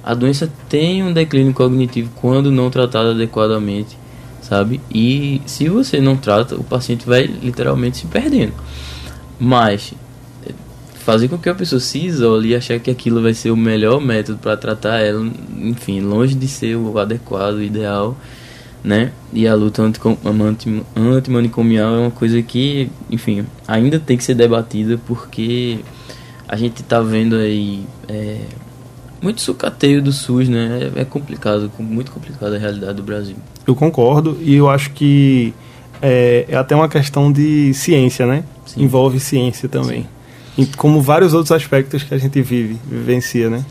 [0.04, 3.96] A doença tem um declínio cognitivo quando não tratada adequadamente,
[4.42, 4.82] sabe?
[4.92, 8.54] E se você não trata, o paciente vai literalmente se perdendo.
[9.40, 9.94] Mas
[10.48, 10.52] é,
[10.96, 14.02] fazer com que a pessoa se isole e achar que aquilo vai ser o melhor
[14.02, 15.24] método para tratar ela,
[15.58, 18.18] enfim, longe de ser o adequado, o ideal,
[18.86, 19.12] né?
[19.34, 19.82] E a luta
[20.96, 25.80] antimanicomial é uma coisa que, enfim, ainda tem que ser debatida porque
[26.48, 28.42] a gente está vendo aí é,
[29.20, 30.92] muito sucateio do SUS, né?
[30.96, 33.36] É, é complicado, muito complicada a realidade do Brasil.
[33.66, 35.52] Eu concordo e eu acho que
[36.00, 38.44] é, é até uma questão de ciência, né?
[38.68, 38.84] Sim.
[38.84, 40.08] Envolve ciência também.
[40.56, 40.70] Sim.
[40.78, 43.66] Como vários outros aspectos que a gente vive, vivencia, né?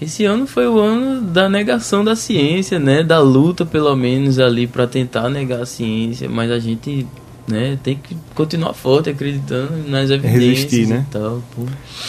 [0.00, 3.02] Esse ano foi o ano da negação da ciência, né?
[3.02, 7.06] Da luta, pelo menos, ali para tentar negar a ciência, mas a gente
[7.48, 7.78] né?
[7.82, 11.06] Tem que continuar forte, acreditando nas evidências Resistir, né?
[11.08, 11.42] e tal.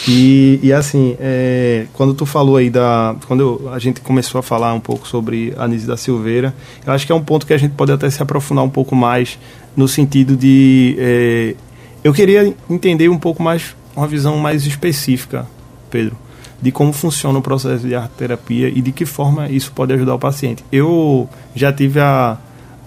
[0.06, 3.14] E, e assim, é, quando tu falou aí da...
[3.26, 6.92] Quando eu, a gente começou a falar um pouco sobre a Anise da Silveira, eu
[6.92, 9.38] acho que é um ponto que a gente pode até se aprofundar um pouco mais
[9.76, 10.96] no sentido de...
[10.98, 11.54] É,
[12.02, 15.46] eu queria entender um pouco mais, uma visão mais específica,
[15.90, 16.16] Pedro,
[16.60, 20.14] de como funciona o processo de arte terapia e de que forma isso pode ajudar
[20.14, 20.64] o paciente.
[20.72, 22.36] Eu já tive a...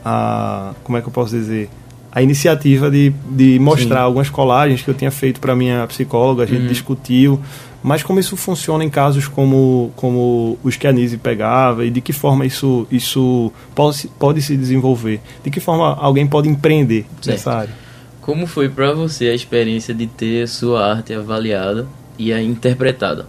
[0.04, 1.70] a como é que eu posso dizer
[2.12, 4.04] a iniciativa de, de mostrar Sim.
[4.04, 6.68] algumas colagens que eu tinha feito para minha psicóloga, a gente uhum.
[6.68, 7.40] discutiu,
[7.82, 12.02] mas como isso funciona em casos como, como os que a Nise pegava e de
[12.02, 17.28] que forma isso, isso pode, pode se desenvolver, de que forma alguém pode empreender certo.
[17.28, 17.74] nessa área.
[18.20, 21.88] Como foi para você a experiência de ter sua arte avaliada
[22.20, 23.26] e interpretada?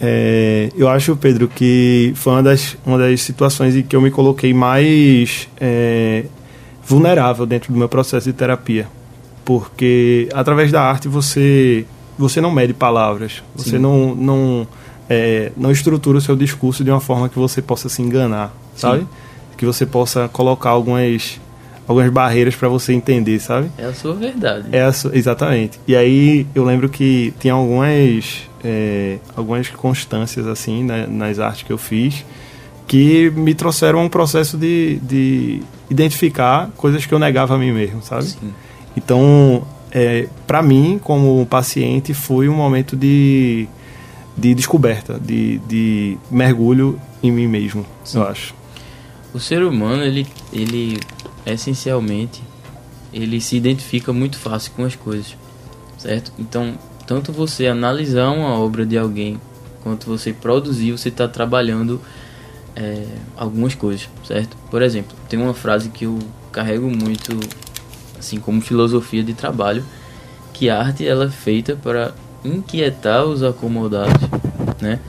[0.00, 4.10] É, eu acho, Pedro, que foi uma das, uma das situações em que eu me
[4.10, 6.24] coloquei mais é,
[6.82, 8.88] vulnerável dentro do meu processo de terapia,
[9.44, 11.84] porque através da arte você
[12.18, 13.78] você não mede palavras, você Sim.
[13.78, 14.68] não não
[15.08, 19.00] é, não estrutura o seu discurso de uma forma que você possa se enganar, sabe?
[19.00, 19.08] Sim.
[19.56, 21.38] Que você possa colocar algumas
[21.86, 23.70] algumas barreiras para você entender, sabe?
[23.76, 24.68] É a sua verdade.
[24.72, 25.78] É a exatamente.
[25.86, 31.72] E aí eu lembro que tinha algumas é, algumas constâncias assim né, nas artes que
[31.72, 32.24] eu fiz
[32.90, 38.02] que me trouxeram um processo de, de identificar coisas que eu negava a mim mesmo,
[38.02, 38.24] sabe?
[38.24, 38.52] Sim.
[38.96, 43.68] Então, é, para mim, como paciente, foi um momento de,
[44.36, 48.18] de descoberta, de, de mergulho em mim mesmo, Sim.
[48.18, 48.54] eu acho.
[49.32, 50.98] O ser humano, ele, ele
[51.46, 52.42] essencialmente,
[53.12, 55.36] ele se identifica muito fácil com as coisas,
[55.96, 56.32] certo?
[56.36, 56.76] Então,
[57.10, 59.40] tanto você analisar uma obra de alguém,
[59.82, 62.00] quanto você produzir, você está trabalhando
[62.76, 63.04] é,
[63.36, 64.56] algumas coisas, certo?
[64.70, 66.20] Por exemplo, tem uma frase que eu
[66.52, 67.36] carrego muito,
[68.16, 69.84] assim como filosofia de trabalho,
[70.52, 74.28] que a arte ela é feita para inquietar os acomodados,
[74.80, 75.00] né?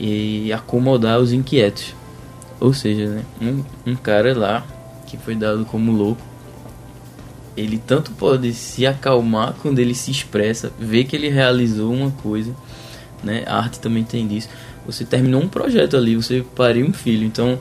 [0.00, 1.94] E acomodar os inquietos.
[2.58, 3.24] Ou seja, né?
[3.38, 4.64] um, um cara lá
[5.06, 6.22] que foi dado como louco,
[7.56, 12.54] ele tanto pode se acalmar quando ele se expressa, ver que ele realizou uma coisa,
[13.22, 13.44] né?
[13.46, 14.48] A arte também tem disso
[14.86, 17.58] você terminou um projeto ali, você pariu um filho, então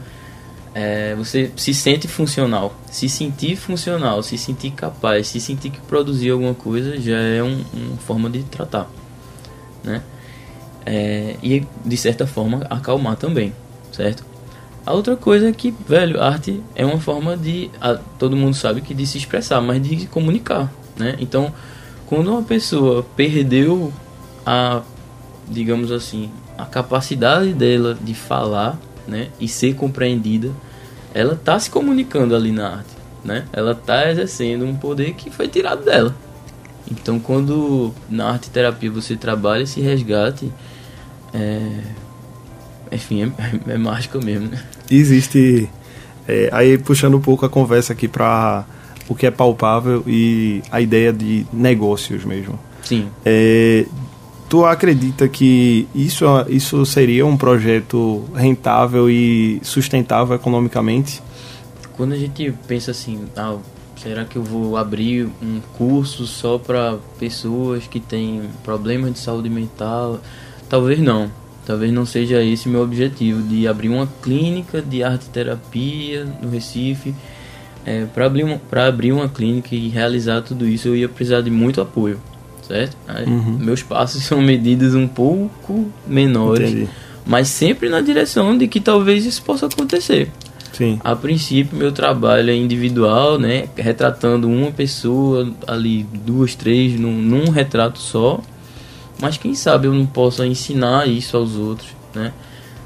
[0.73, 6.31] é, você se sente funcional, se sentir funcional, se sentir capaz, se sentir que produzir
[6.31, 8.89] alguma coisa já é um, uma forma de tratar,
[9.83, 10.01] né?
[10.83, 13.53] É, e de certa forma acalmar também,
[13.91, 14.25] certo?
[14.91, 18.81] A outra coisa é que, velho, arte é uma forma de, a, todo mundo sabe
[18.81, 21.15] que de se expressar, mas de comunicar, né?
[21.17, 21.53] Então,
[22.07, 23.93] quando uma pessoa perdeu
[24.45, 24.81] a,
[25.47, 28.77] digamos assim, a capacidade dela de falar,
[29.07, 30.51] né, e ser compreendida,
[31.13, 33.45] ela tá se comunicando ali na arte, né?
[33.53, 36.13] Ela tá exercendo um poder que foi tirado dela.
[36.91, 40.51] Então, quando na arte terapia você trabalha esse resgate,
[41.33, 41.79] é...
[42.91, 43.33] enfim,
[43.67, 44.49] é, é mágica mesmo.
[44.49, 44.61] Né?
[44.91, 45.69] Existe,
[46.27, 48.65] é, aí puxando um pouco a conversa aqui para
[49.07, 52.59] o que é palpável e a ideia de negócios mesmo.
[52.83, 53.07] Sim.
[53.25, 53.85] É,
[54.51, 61.23] Tu acredita que isso, isso seria um projeto rentável e sustentável economicamente?
[61.95, 63.55] Quando a gente pensa assim, ah,
[63.95, 69.49] será que eu vou abrir um curso só para pessoas que têm problemas de saúde
[69.49, 70.19] mental?
[70.67, 71.31] Talvez não.
[71.71, 76.49] Talvez não seja esse o meu objetivo, de abrir uma clínica de arte terapia no
[76.49, 77.15] Recife.
[77.85, 81.49] É, para abrir, uma, abrir uma clínica e realizar tudo isso, eu ia precisar de
[81.49, 82.19] muito apoio
[82.67, 82.97] certo?
[83.25, 83.57] Uhum.
[83.57, 86.89] Meus passos são medidas um pouco menores, Entendi.
[87.25, 90.29] mas sempre na direção de que talvez isso possa acontecer.
[90.73, 90.99] Sim.
[91.05, 93.69] A princípio, meu trabalho é individual, né?
[93.77, 98.41] Retratando uma pessoa, ali, duas, três, num, num retrato só.
[99.21, 102.33] Mas quem sabe eu não possa ensinar isso aos outros, né?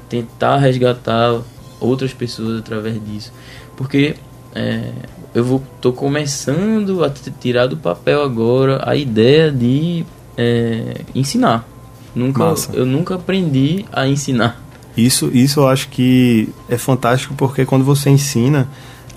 [0.08, 1.40] Tentar resgatar
[1.80, 3.32] outras pessoas através disso.
[3.76, 4.14] Porque
[4.54, 4.90] é,
[5.34, 10.04] eu vou tô começando a tirar do papel agora a ideia de
[10.36, 11.66] é, ensinar.
[12.14, 12.72] Nunca, Massa.
[12.72, 14.62] eu nunca aprendi a ensinar.
[14.96, 18.66] Isso, isso eu acho que é fantástico porque quando você ensina,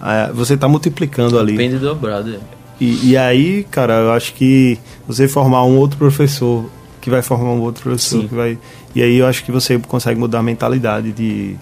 [0.02, 1.54] ah, você está multiplicando ali.
[1.54, 2.36] Depende dobrado.
[2.36, 2.40] é.
[2.82, 4.78] E, e aí, cara, eu acho que
[5.08, 6.70] você formar um outro professor
[7.10, 8.28] que vai formar um outro professor Sim.
[8.28, 8.58] que vai.
[8.96, 11.56] E aí eu acho que você consegue mudar a mentalidade de,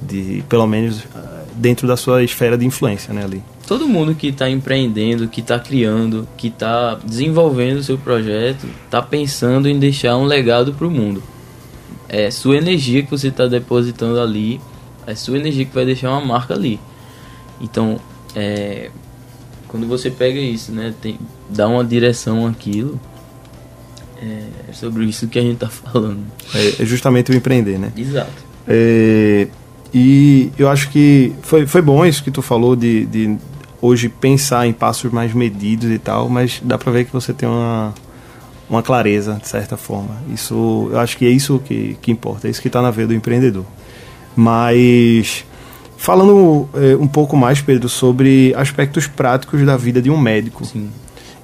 [0.00, 3.42] de pelo menos ah, dentro da sua esfera de influência, né, ali.
[3.66, 9.00] Todo mundo que está empreendendo, que está criando, que está desenvolvendo o seu projeto, está
[9.00, 11.22] pensando em deixar um legado para o mundo.
[12.08, 14.60] É sua energia que você está depositando ali,
[15.06, 16.78] é sua energia que vai deixar uma marca ali.
[17.60, 17.98] Então,
[18.34, 18.90] é,
[19.68, 23.00] quando você pega isso, né, tem, dá uma direção àquilo,
[24.22, 26.20] é, sobre isso que a gente está falando.
[26.54, 27.92] É, é justamente o empreender, né?
[27.96, 28.30] Exato.
[28.66, 29.48] É,
[29.92, 33.36] e eu acho que foi, foi bom isso que tu falou de, de
[33.80, 37.48] hoje pensar em passos mais medidos e tal, mas dá pra ver que você tem
[37.48, 37.92] uma,
[38.70, 40.16] uma clareza, de certa forma.
[40.32, 43.08] Isso, eu acho que é isso que, que importa, é isso que está na veia
[43.08, 43.64] do empreendedor.
[44.36, 45.44] Mas
[45.96, 50.64] falando é, um pouco mais, Pedro, sobre aspectos práticos da vida de um médico.
[50.64, 50.88] Sim.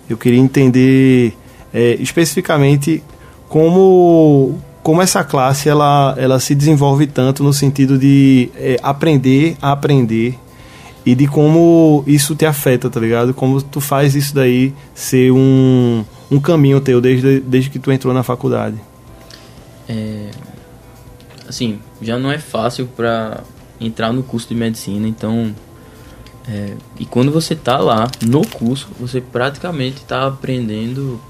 [0.08, 1.36] Eu queria entender
[1.72, 3.02] é, especificamente
[3.48, 9.72] como, como essa classe ela, ela se desenvolve tanto no sentido de é, aprender a
[9.72, 10.38] aprender
[11.04, 13.32] e de como isso te afeta, tá ligado?
[13.32, 18.12] Como tu faz isso daí ser um, um caminho teu desde, desde que tu entrou
[18.12, 18.76] na faculdade.
[19.88, 20.30] É,
[21.48, 23.42] assim, já não é fácil para
[23.80, 25.54] entrar no curso de medicina, então
[26.46, 31.20] é, e quando você tá lá no curso, você praticamente tá aprendendo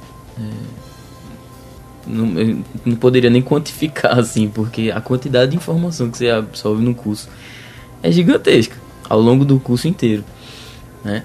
[2.07, 6.83] não, eu não poderia nem quantificar assim, porque a quantidade de informação que você absorve
[6.83, 7.29] no curso
[8.03, 8.77] é gigantesca
[9.09, 10.24] ao longo do curso inteiro,
[11.05, 11.22] né?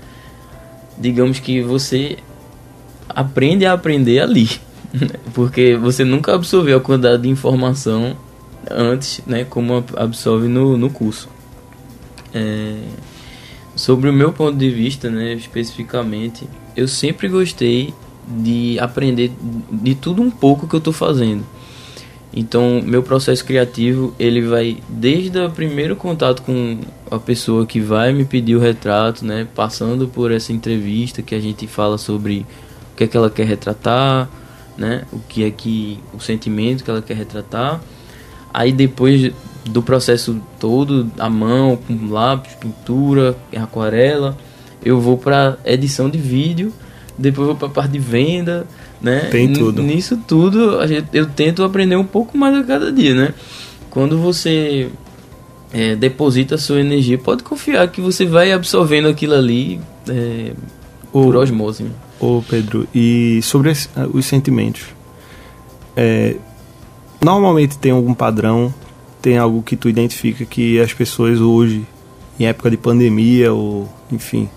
[0.97, 2.17] Digamos que você
[3.09, 4.49] aprende a aprender ali,
[5.33, 8.15] porque você nunca absorveu a quantidade de informação
[8.69, 11.27] antes, né, como absorve no, no curso.
[12.33, 12.77] É,
[13.75, 17.93] sobre o meu ponto de vista, né, especificamente, eu sempre gostei
[18.27, 19.31] de aprender
[19.71, 21.43] de tudo um pouco que eu estou fazendo.
[22.35, 26.79] Então, meu processo criativo, ele vai desde o primeiro contato com
[27.11, 31.39] a pessoa que vai me pedir o retrato, né, passando por essa entrevista que a
[31.39, 32.43] gente fala sobre
[32.91, 34.27] o que é que ela quer retratar,
[34.75, 37.79] né, o que é que o sentimento que ela quer retratar.
[38.51, 39.31] Aí depois
[39.65, 44.35] do processo todo, a mão, com lápis, pintura, aquarela,
[44.83, 46.73] eu vou para edição de vídeo,
[47.17, 48.65] depois vou para parte de venda,
[49.01, 49.27] né?
[49.31, 49.81] Tem N- tudo.
[49.83, 53.33] Nisso tudo, a eu tento aprender um pouco mais a cada dia, né?
[53.89, 54.89] Quando você
[55.71, 60.53] é, deposita a sua energia, pode confiar que você vai absorvendo aquilo ali é,
[61.11, 61.83] por osmose.
[61.83, 61.91] né?
[62.19, 64.83] Ô Pedro, e sobre ah, os sentimentos.
[65.95, 66.35] É,
[67.23, 68.73] normalmente tem algum padrão,
[69.21, 71.85] tem algo que tu identifica que as pessoas hoje,
[72.39, 74.49] em época de pandemia, ou enfim,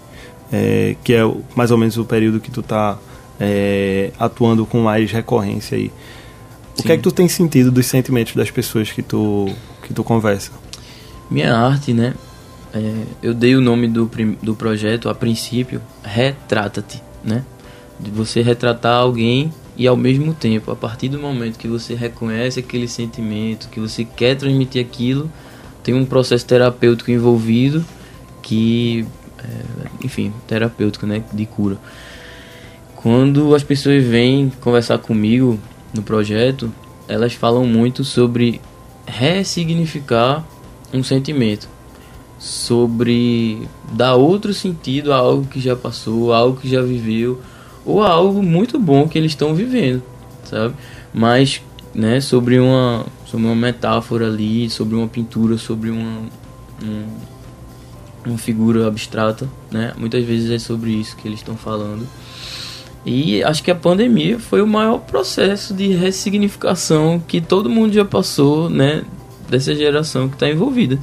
[0.52, 1.20] é, que é
[1.54, 2.98] mais ou menos o período que tu tá
[3.38, 5.90] é, atuando com mais recorrência aí.
[6.78, 6.94] O que Sim.
[6.94, 9.48] é que tu tem sentido dos sentimentos das pessoas que tu,
[9.82, 10.52] que tu conversa?
[11.30, 12.14] Minha arte, né?
[12.76, 14.10] é, eu dei o nome do,
[14.42, 17.44] do projeto a princípio, Retrata-te, né?
[17.98, 22.60] De você retratar alguém e ao mesmo tempo, a partir do momento que você reconhece
[22.60, 25.30] aquele sentimento, que você quer transmitir aquilo,
[25.82, 27.84] tem um processo terapêutico envolvido
[28.42, 29.06] que,
[30.02, 31.22] enfim, terapêutico, né?
[31.32, 31.76] De cura.
[32.94, 35.58] Quando as pessoas vêm conversar comigo
[35.94, 36.72] no projeto,
[37.08, 38.60] elas falam muito sobre
[39.06, 40.44] ressignificar
[40.92, 41.68] um sentimento,
[42.38, 47.40] sobre dar outro sentido a algo que já passou, a algo que já viveu,
[47.84, 50.02] ou a algo muito bom que eles estão vivendo,
[50.44, 50.74] sabe?
[51.14, 51.62] Mas,
[51.94, 56.22] né, sobre uma, sobre uma metáfora ali, sobre uma pintura, sobre uma,
[56.82, 57.35] um-
[58.26, 59.92] uma figura abstrata, né?
[59.96, 62.06] Muitas vezes é sobre isso que eles estão falando.
[63.04, 68.04] E acho que a pandemia foi o maior processo de ressignificação que todo mundo já
[68.04, 69.04] passou, né?
[69.48, 70.98] Dessa geração que está envolvida.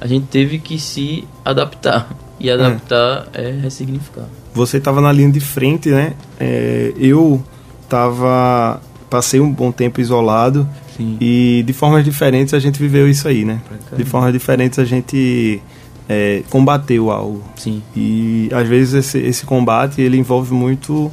[0.00, 2.08] A gente teve que se adaptar.
[2.38, 4.26] E adaptar é, ressignificar.
[4.54, 6.14] Você estava na linha de frente, né?
[6.38, 7.42] É, eu
[7.88, 8.80] tava
[9.10, 11.16] passei um bom tempo isolado Sim.
[11.20, 13.60] e de formas diferentes a gente viveu isso aí, né?
[13.96, 15.60] De formas diferentes a gente
[16.08, 17.82] é, combateu algo Sim.
[17.94, 21.12] e às vezes esse, esse combate ele envolve muito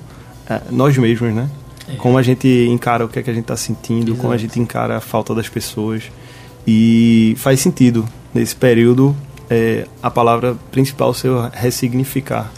[0.49, 1.49] é, nós mesmos, né?
[1.97, 4.53] Como a gente encara o que é que a gente está sentindo, como a Exato.
[4.53, 6.03] gente encara a falta das pessoas
[6.65, 9.15] e faz sentido nesse período
[9.49, 12.51] é, a palavra principal ser ressignificar.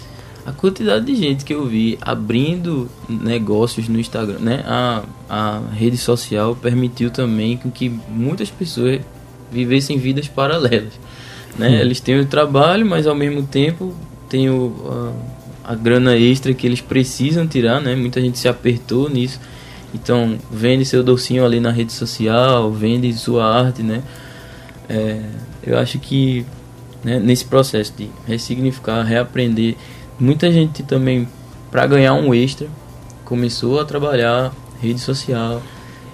[0.45, 4.63] A quantidade de gente que eu vi abrindo negócios no Instagram, né?
[4.65, 9.01] A, a rede social permitiu também que muitas pessoas
[9.51, 10.93] vivessem vidas paralelas.
[11.57, 11.69] Né?
[11.69, 11.73] Hum.
[11.73, 13.93] Eles têm o trabalho, mas ao mesmo tempo
[14.29, 15.13] tem o,
[15.65, 17.95] a, a grana extra que eles precisam tirar, né?
[17.95, 19.39] Muita gente se apertou nisso.
[19.93, 24.03] Então, vende seu docinho ali na rede social, vende sua arte, né?
[24.89, 25.21] É,
[25.63, 26.45] eu acho que
[27.03, 29.75] né, nesse processo de ressignificar, reaprender,
[30.19, 31.27] muita gente também,
[31.71, 32.67] para ganhar um extra,
[33.23, 35.61] começou a trabalhar rede social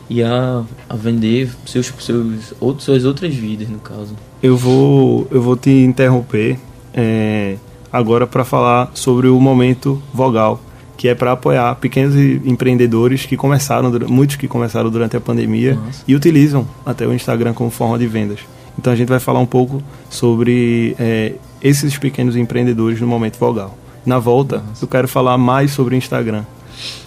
[0.10, 4.16] e a, a vender seus, seus outros, suas outras vidas, no caso.
[4.42, 6.60] Eu vou, eu vou te interromper
[6.94, 7.58] é,
[7.92, 10.62] agora para falar sobre o momento vogal
[10.96, 16.04] que é para apoiar pequenos empreendedores que começaram, muitos que começaram durante a pandemia Nossa.
[16.08, 18.40] e utilizam até o Instagram como forma de vendas.
[18.78, 23.78] Então a gente vai falar um pouco sobre é, esses pequenos empreendedores no momento vogal.
[24.06, 24.84] Na volta, Nossa.
[24.84, 26.44] eu quero falar mais sobre o Instagram.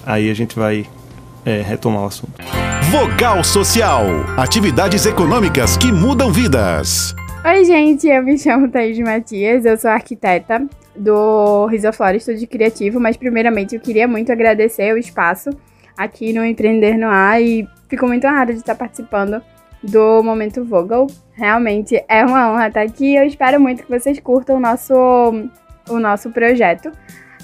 [0.04, 0.86] Aí a gente vai
[1.44, 2.55] é, retomar o assunto.
[2.90, 4.04] Vogal Social
[4.36, 7.16] atividades econômicas que mudam vidas.
[7.44, 10.64] Oi, gente, eu me chamo Thaís Matias, eu sou arquiteta
[10.94, 15.50] do Risoflora Estúdio Criativo, mas primeiramente eu queria muito agradecer o espaço
[15.96, 19.42] aqui no Empreender no Ar e fico muito honrada de estar participando
[19.82, 21.08] do Momento Vogel.
[21.32, 24.94] Realmente é uma honra estar aqui eu espero muito que vocês curtam o nosso,
[25.88, 26.92] o nosso projeto.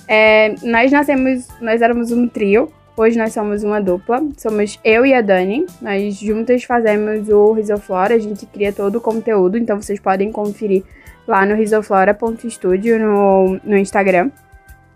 [0.07, 5.15] É, nós nascemos, nós éramos um trio, hoje nós somos uma dupla, somos eu e
[5.15, 10.01] a Dani, nós juntas fazemos o Risoflora, a gente cria todo o conteúdo, então vocês
[10.01, 10.85] podem conferir
[11.27, 14.31] lá no risoflora.studio no, no Instagram.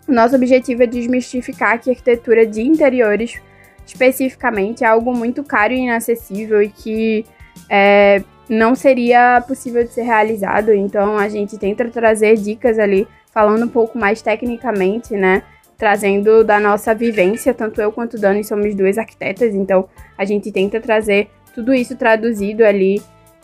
[0.08, 3.40] Nosso objetivo é desmistificar que a arquitetura de interiores,
[3.84, 7.24] especificamente, é algo muito caro e inacessível e que
[7.68, 10.72] é, não seria possível de ser realizado.
[10.72, 15.42] Então, a gente tenta trazer dicas ali, falando um pouco mais tecnicamente, né?
[15.76, 20.50] Trazendo da nossa vivência, tanto eu quanto o Dani somos duas arquitetas, então a gente
[20.50, 23.02] tenta trazer tudo isso traduzido ali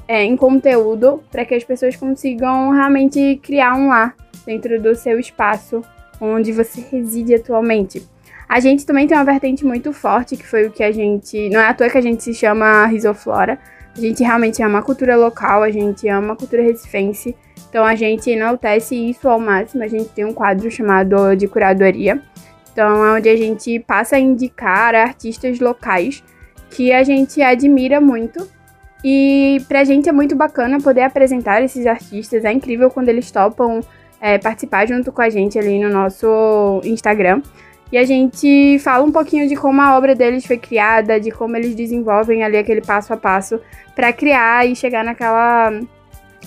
[0.09, 4.14] é, em conteúdo para que as pessoas consigam realmente criar um lar
[4.47, 5.83] dentro do seu espaço
[6.20, 8.07] onde você reside atualmente.
[8.49, 11.49] A gente também tem uma vertente muito forte, que foi o que a gente.
[11.49, 13.59] Não é à toa que a gente se chama Risoflora.
[13.97, 17.36] A gente realmente ama a cultura local, a gente ama a cultura recifense.
[17.68, 19.82] Então a gente enaltece isso ao máximo.
[19.82, 22.22] A gente tem um quadro chamado de curadoria.
[22.72, 26.22] Então é onde a gente passa a indicar artistas locais
[26.70, 28.49] que a gente admira muito
[29.05, 32.45] e pra gente é muito bacana poder apresentar esses artistas.
[32.45, 33.80] É incrível quando eles topam
[34.20, 37.43] é, participar junto com a gente ali no nosso Instagram.
[37.93, 41.55] E a gente fala um pouquinho de como a obra deles foi criada, de como
[41.57, 43.61] eles desenvolvem ali aquele passo a passo
[43.95, 45.70] para criar e chegar naquela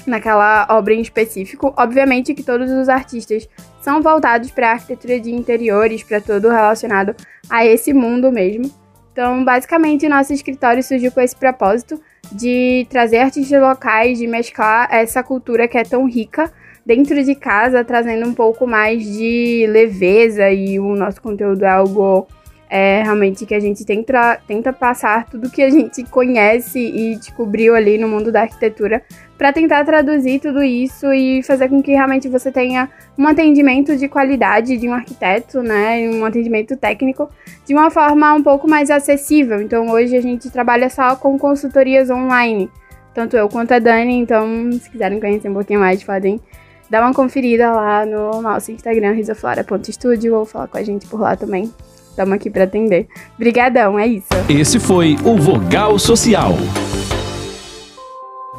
[0.07, 1.71] naquela obra em específico.
[1.77, 3.47] Obviamente que todos os artistas
[3.79, 7.15] são voltados para a arquitetura de interiores, para tudo relacionado
[7.47, 8.71] a esse mundo mesmo.
[9.11, 15.23] Então, basicamente, nosso escritório surgiu com esse propósito de trazer artistas locais, de mesclar essa
[15.23, 16.51] cultura que é tão rica
[16.85, 22.27] dentro de casa, trazendo um pouco mais de leveza e o nosso conteúdo é algo
[22.69, 27.75] é, realmente que a gente tenta, tenta passar tudo que a gente conhece e descobriu
[27.75, 29.01] ali no mundo da arquitetura
[29.37, 34.07] para tentar traduzir tudo isso e fazer com que realmente você tenha um atendimento de
[34.07, 37.29] qualidade de um arquiteto, né, um atendimento técnico
[37.65, 39.61] de uma forma um pouco mais acessível.
[39.61, 42.69] Então hoje a gente trabalha só com consultorias online,
[43.13, 44.13] tanto eu quanto a Dani.
[44.17, 46.41] Então, se quiserem conhecer um pouquinho mais, podem
[46.89, 51.35] dar uma conferida lá no nosso Instagram risoflora.studio ou falar com a gente por lá
[51.35, 51.71] também.
[52.09, 53.07] Estamos aqui para atender.
[53.35, 54.27] Obrigadão, é isso.
[54.47, 56.53] Esse foi o Vogal Social.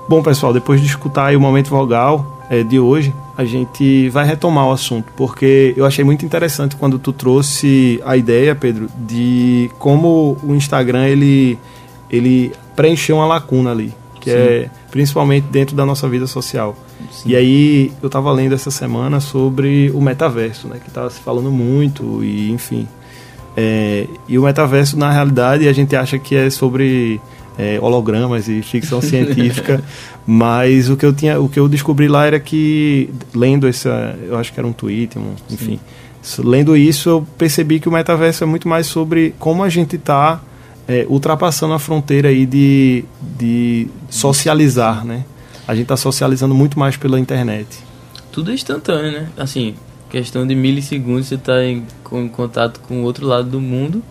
[0.09, 4.69] Bom, pessoal, depois de escutar o momento vogal é, de hoje, a gente vai retomar
[4.69, 10.37] o assunto, porque eu achei muito interessante quando tu trouxe a ideia, Pedro, de como
[10.45, 11.59] o Instagram ele,
[12.09, 14.37] ele preencheu uma lacuna ali, que Sim.
[14.37, 16.75] é principalmente dentro da nossa vida social.
[17.13, 17.29] Sim.
[17.29, 21.51] E aí eu estava lendo essa semana sobre o metaverso, né, que estava se falando
[21.51, 22.89] muito e enfim.
[23.55, 27.21] É, e o metaverso na realidade a gente acha que é sobre
[27.59, 29.85] é, hologramas e ficção científica,
[30.27, 34.39] mas o que eu tinha, o que eu descobri lá era que lendo essa, eu
[34.39, 35.79] acho que era um tweet, um, enfim,
[36.23, 36.43] Sim.
[36.43, 40.41] lendo isso eu percebi que o metaverso é muito mais sobre como a gente está
[40.89, 43.05] é, ultrapassando a fronteira aí de,
[43.39, 45.25] de socializar, né?
[45.67, 47.67] A gente está socializando muito mais pela internet.
[48.31, 49.29] Tudo é instantâneo, né?
[49.37, 49.75] Assim,
[50.11, 54.03] questão de milissegundos você está em, em contato com o outro lado do mundo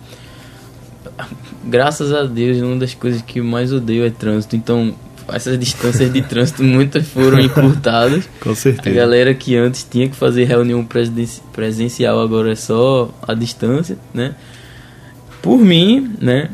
[1.64, 4.56] graças a Deus, uma das coisas que mais odeio é trânsito.
[4.56, 4.94] Então,
[5.28, 8.30] essas distâncias de trânsito muitas foram encurtadas.
[8.40, 8.96] Com A certeza.
[8.96, 10.88] galera que antes tinha que fazer reunião
[11.54, 14.36] presencial agora é só a distância, né?
[15.42, 16.50] Por mim, né?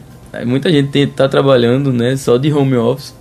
[0.46, 2.16] Muita gente tem- tá trabalhando, né?
[2.16, 3.14] Só de home office,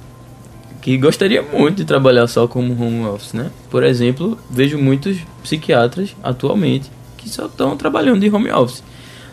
[0.81, 3.51] que gostaria muito de trabalhar só como home office, né?
[3.69, 8.83] Por exemplo, vejo muitos psiquiatras atualmente que só estão trabalhando de home office.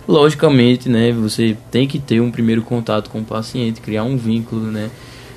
[0.08, 1.12] Logicamente, né?
[1.12, 4.90] Você tem que ter um primeiro contato com o paciente, criar um vínculo, né?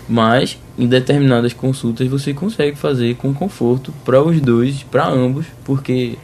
[0.08, 6.16] Mas em determinadas consultas você consegue fazer com conforto para os dois, para ambos, porque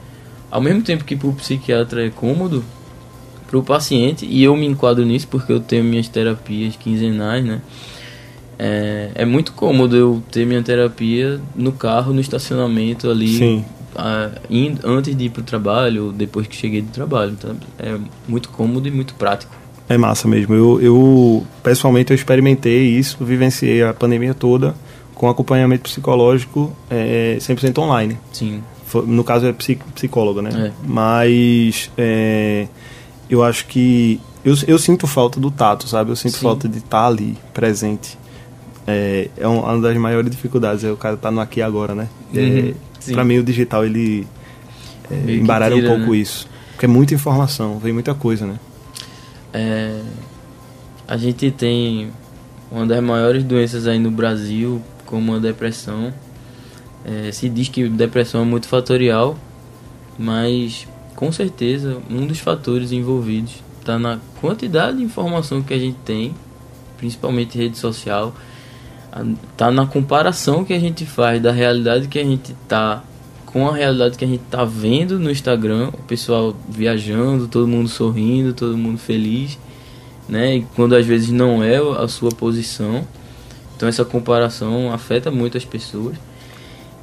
[0.51, 2.65] ao mesmo tempo que para o psiquiatra é cômodo,
[3.47, 7.61] para o paciente, e eu me enquadro nisso porque eu tenho minhas terapias quinzenais, né?
[8.59, 14.81] É, é muito cômodo eu ter minha terapia no carro, no estacionamento ali, ah, indo-
[14.85, 17.33] antes de ir para o trabalho ou depois que cheguei do trabalho.
[17.33, 19.55] Então é muito cômodo e muito prático.
[19.89, 20.55] É massa mesmo.
[20.55, 24.75] Eu, eu, pessoalmente, eu experimentei isso, vivenciei a pandemia toda
[25.15, 28.19] com acompanhamento psicológico é, 100% online.
[28.33, 28.63] Sim,
[29.07, 30.51] No caso é psi- psicóloga, né?
[30.69, 30.73] É.
[30.87, 32.67] Mas é,
[33.29, 36.11] eu acho que eu, eu sinto falta do tato, sabe?
[36.11, 36.43] Eu sinto Sim.
[36.43, 38.17] falta de estar ali, presente.
[38.87, 41.95] É, é um- uma das maiores dificuldades, é o cara estar no aqui e agora,
[41.95, 42.09] né?
[42.35, 42.75] É, Uhum,
[43.13, 44.27] pra mim o digital ele
[45.11, 46.17] é, embaralha um tira, pouco né?
[46.19, 46.49] isso.
[46.73, 48.59] Porque é muita informação, vem muita coisa, né?
[49.53, 50.01] É,
[51.09, 52.11] a gente tem
[52.71, 56.13] uma das maiores doenças aí no Brasil, como a depressão.
[57.05, 59.37] É, se diz que depressão é multifatorial,
[60.19, 60.87] mas
[61.17, 66.35] com certeza um dos fatores envolvidos está na quantidade de informação que a gente tem,
[66.99, 68.35] principalmente rede social,
[69.51, 73.03] está na comparação que a gente faz da realidade que a gente tá
[73.47, 77.89] com a realidade que a gente tá vendo no Instagram, o pessoal viajando, todo mundo
[77.89, 79.59] sorrindo, todo mundo feliz,
[80.29, 80.57] né?
[80.57, 83.07] E quando às vezes não é a sua posição.
[83.75, 86.17] Então essa comparação afeta muito as pessoas.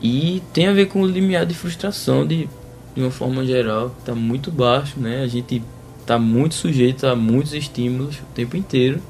[0.01, 2.47] E tem a ver com o limiar de frustração de,
[2.95, 5.23] de uma forma geral, que tá muito baixo, né?
[5.23, 5.63] A gente
[6.05, 9.01] tá muito sujeito a muitos estímulos o tempo inteiro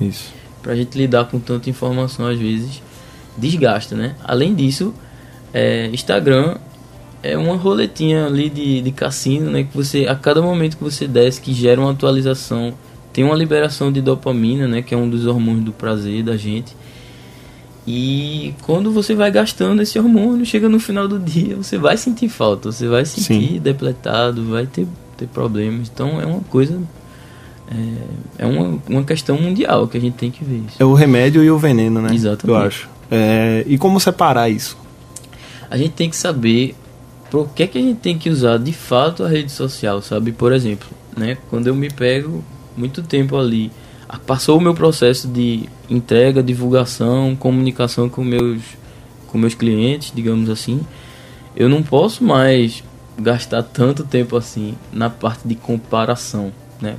[0.00, 0.32] Isso.
[0.62, 2.82] pra gente lidar com tanta informação às vezes
[3.36, 4.14] desgasta, né?
[4.24, 4.94] Além disso,
[5.52, 6.56] é, Instagram
[7.22, 9.64] é uma roletinha ali de, de cassino, né?
[9.64, 12.74] Que você, a cada momento que você desce, que gera uma atualização,
[13.12, 14.82] tem uma liberação de dopamina, né?
[14.82, 16.76] Que é um dos hormônios do prazer da gente.
[17.86, 22.28] E quando você vai gastando esse hormônio, chega no final do dia, você vai sentir
[22.28, 23.60] falta, você vai se sentir Sim.
[23.60, 25.90] depletado, vai ter, ter problemas.
[25.92, 26.80] Então é uma coisa.
[27.68, 30.76] É, é uma, uma questão mundial que a gente tem que ver isso.
[30.80, 32.12] É o remédio e o veneno, né?
[32.12, 32.48] Exatamente.
[32.48, 32.88] Eu acho.
[33.10, 34.76] É, e como separar isso?
[35.70, 36.74] a gente tem que saber
[37.30, 40.32] por que, que a gente tem que usar de fato a rede social, sabe?
[40.32, 41.36] Por exemplo, né?
[41.50, 42.44] Quando eu me pego
[42.76, 43.70] muito tempo ali,
[44.26, 48.62] passou o meu processo de entrega, divulgação, comunicação com meus
[49.26, 50.80] com meus clientes, digamos assim,
[51.56, 52.82] eu não posso mais
[53.18, 56.94] gastar tanto tempo assim na parte de comparação, né?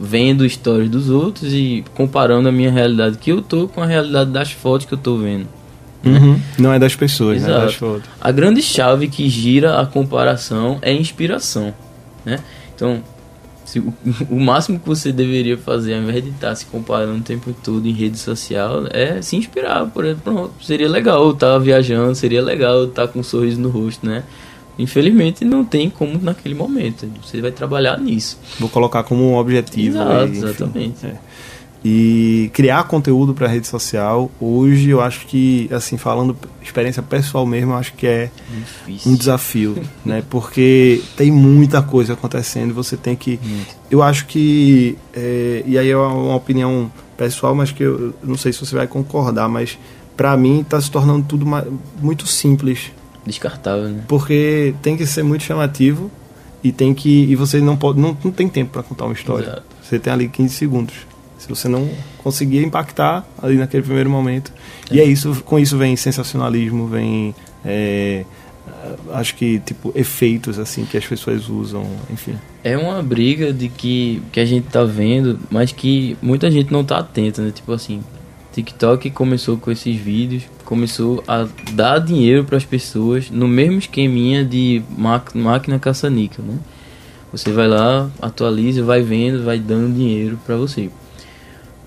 [0.00, 4.30] Vendo histórias dos outros e comparando a minha realidade que eu tô com a realidade
[4.30, 5.46] das fotos que eu tô vendo.
[6.58, 7.48] Não é das pessoas, né?
[7.48, 7.66] Exato.
[7.66, 8.10] Das fotos.
[8.20, 11.74] A grande chave que gira a comparação é a inspiração,
[12.24, 12.38] né?
[12.74, 13.02] Então,
[13.70, 13.94] se o,
[14.28, 17.86] o máximo que você deveria fazer, ao invés de estar se comparando o tempo todo
[17.86, 19.86] em rede social, é se inspirar.
[19.86, 24.24] Por exemplo, seria legal estar viajando, seria legal estar com um sorriso no rosto, né?
[24.76, 27.06] Infelizmente não tem como naquele momento.
[27.22, 28.38] Você vai trabalhar nisso.
[28.58, 29.98] Vou colocar como um objetivo.
[29.98, 31.06] Exato, aí, exatamente.
[31.06, 31.16] É.
[31.82, 37.72] E criar conteúdo para rede social, hoje eu acho que, assim, falando experiência pessoal mesmo,
[37.72, 38.30] eu acho que é
[38.86, 39.10] Difícil.
[39.12, 40.22] um desafio, né?
[40.28, 43.40] Porque tem muita coisa acontecendo, você tem que...
[43.90, 48.52] Eu acho que, é, e aí é uma opinião pessoal, mas que eu não sei
[48.52, 49.78] se você vai concordar, mas
[50.16, 51.46] para mim está se tornando tudo
[52.00, 52.92] muito simples,
[53.24, 54.04] Descartável, né?
[54.08, 56.10] porque tem que ser muito chamativo
[56.62, 59.44] e tem que e você não pode não, não tem tempo para contar uma história.
[59.46, 59.62] Exato.
[59.82, 60.94] Você tem ali 15 segundos.
[61.40, 61.88] Se você não
[62.18, 64.52] conseguir impactar ali naquele primeiro momento.
[64.92, 67.34] E é isso, com isso vem sensacionalismo, vem
[67.64, 68.26] é,
[69.12, 72.34] acho que tipo efeitos assim que as pessoas usam, enfim.
[72.62, 76.84] É uma briga de que, que a gente tá vendo, mas que muita gente não
[76.84, 77.50] tá atenta, né?
[77.50, 78.02] Tipo assim,
[78.52, 84.44] TikTok começou com esses vídeos, começou a dar dinheiro para as pessoas no mesmo esqueminha
[84.44, 84.82] de
[85.34, 86.58] máquina caça-níquel, né?
[87.32, 90.90] Você vai lá, atualiza, vai vendo, vai dando dinheiro para você.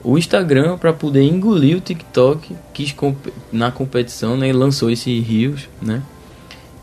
[0.04, 4.52] O Instagram, para poder engolir o TikTok, quis comp- na competição, né?
[4.52, 6.02] Lançou esse Rios, né?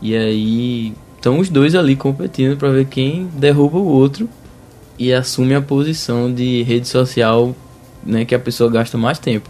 [0.01, 4.27] E aí estão os dois ali competindo para ver quem derruba o outro
[4.97, 7.55] e assume a posição de rede social,
[8.03, 9.47] né, que a pessoa gasta mais tempo.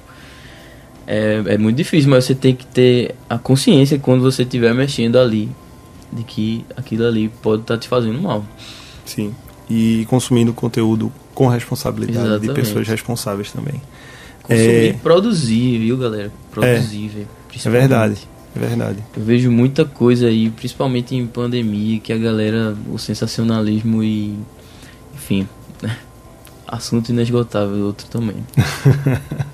[1.08, 5.18] é, é muito difícil, mas você tem que ter a consciência quando você estiver mexendo
[5.18, 5.50] ali
[6.12, 8.46] de que aquilo ali pode estar te fazendo mal.
[9.06, 9.34] Sim.
[9.70, 11.12] E consumindo conteúdo
[11.42, 12.54] com responsabilidade de Exatamente.
[12.54, 13.82] pessoas responsáveis também.
[14.44, 14.94] Consumir É.
[14.94, 16.32] produzir, viu, galera?
[16.52, 17.24] Produzir, velho.
[17.24, 17.80] É principalmente.
[17.80, 18.28] verdade.
[18.56, 18.98] É verdade.
[19.18, 24.38] Eu vejo muita coisa aí, principalmente em pandemia, que a galera, o sensacionalismo e.
[25.16, 25.48] Enfim.
[26.68, 28.38] Assunto inesgotável, outro também.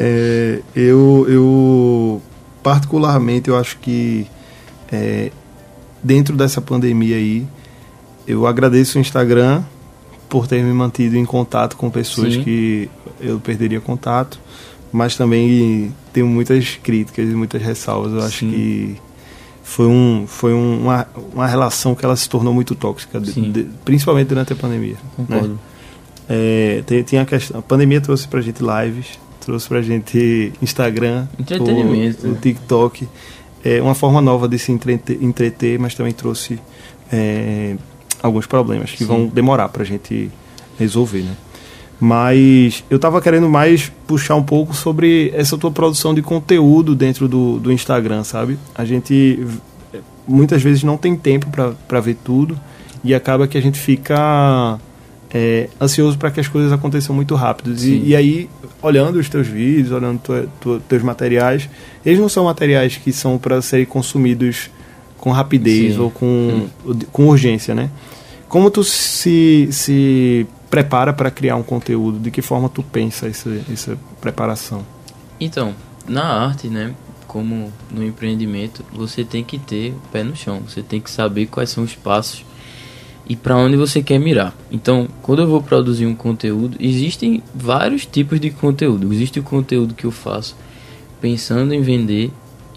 [0.00, 2.22] É, eu, eu,
[2.62, 4.28] particularmente, eu acho que
[4.92, 5.32] é,
[6.04, 7.44] dentro dessa pandemia aí,
[8.24, 9.64] eu agradeço o Instagram
[10.28, 12.42] por ter me mantido em contato com pessoas Sim.
[12.44, 14.38] que eu perderia contato,
[14.92, 18.12] mas também tenho muitas críticas e muitas ressalvas.
[18.12, 18.50] Eu acho Sim.
[18.50, 18.96] que
[19.62, 23.66] foi, um, foi um- uma, uma relação que ela se tornou muito tóxica, de- de-
[23.84, 24.96] principalmente durante a pandemia.
[25.16, 25.58] Concordo.
[26.28, 27.60] É, tem, tem a questão.
[27.60, 31.26] A pandemia trouxe pra gente lives, trouxe pra gente Instagram,
[31.58, 31.62] o,
[32.28, 32.38] o né?
[32.40, 33.08] TikTok.
[33.64, 36.58] É uma forma nova de se entreter, entreter mas também trouxe
[37.10, 37.76] é,
[38.22, 39.06] alguns problemas que Sim.
[39.06, 40.30] vão demorar pra gente
[40.78, 41.36] resolver, né?
[42.00, 47.26] Mas eu tava querendo mais puxar um pouco sobre essa tua produção de conteúdo dentro
[47.26, 48.56] do, do Instagram, sabe?
[48.74, 49.44] A gente
[50.26, 51.48] muitas vezes não tem tempo
[51.88, 52.58] pra ver tudo
[53.02, 54.78] e acaba que a gente fica
[55.32, 57.74] é, ansioso para que as coisas aconteçam muito rápido.
[57.78, 58.48] E, e aí,
[58.82, 61.68] olhando os teus vídeos, olhando tua, tua, teus materiais,
[62.04, 64.70] eles não são materiais que são para serem consumidos
[65.18, 66.00] com rapidez Sim.
[66.00, 66.68] ou com,
[67.12, 67.90] com urgência, né?
[68.48, 72.18] Como tu se, se prepara para criar um conteúdo?
[72.18, 74.86] De que forma tu pensa essa, essa preparação?
[75.38, 75.74] Então,
[76.08, 76.94] na arte, né?
[77.26, 80.62] Como no empreendimento, você tem que ter o pé no chão.
[80.66, 82.44] Você tem que saber quais são os passos
[83.28, 84.56] e para onde você quer mirar.
[84.72, 89.12] Então, quando eu vou produzir um conteúdo, existem vários tipos de conteúdo.
[89.12, 90.56] Existe o conteúdo que eu faço
[91.20, 92.30] pensando em vender,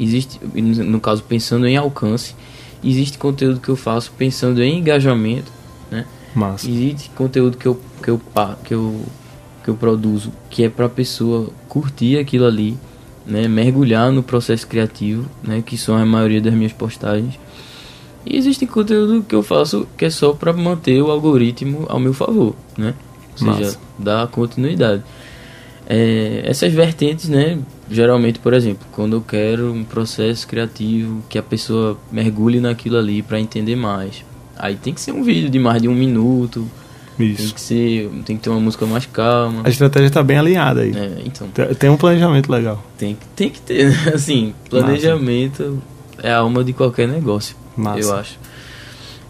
[0.03, 2.35] existe, no caso, pensando em alcance.
[2.83, 5.51] Existe conteúdo que eu faço pensando em engajamento,
[5.91, 6.05] né?
[6.33, 6.69] Massa.
[6.69, 8.21] Existe conteúdo que eu, que eu,
[8.63, 9.05] que eu,
[9.63, 12.77] que eu produzo que é pra pessoa curtir aquilo ali,
[13.25, 13.47] né?
[13.47, 15.61] Mergulhar no processo criativo, né?
[15.63, 17.39] Que são a maioria das minhas postagens.
[18.25, 22.13] E existe conteúdo que eu faço que é só pra manter o algoritmo ao meu
[22.13, 22.93] favor, né?
[23.33, 23.79] Ou seja, Massa.
[23.97, 25.03] dar continuidade.
[25.87, 27.59] É, essas vertentes, né?
[27.91, 33.21] Geralmente, por exemplo, quando eu quero um processo criativo que a pessoa mergulhe naquilo ali
[33.21, 34.23] pra entender mais.
[34.57, 36.65] Aí tem que ser um vídeo de mais de um minuto,
[37.17, 37.53] tem Isso.
[37.53, 39.61] que ser, tem que ter uma música mais calma.
[39.65, 40.91] A estratégia está bem alinhada aí.
[40.95, 42.81] É, então, Tem- Tem um planejamento legal.
[42.97, 44.11] tem, que- tem que ter, né?
[44.15, 45.81] assim, planejamento
[46.23, 47.99] é a alma de qualquer negócio, Massa.
[47.99, 48.39] eu acho.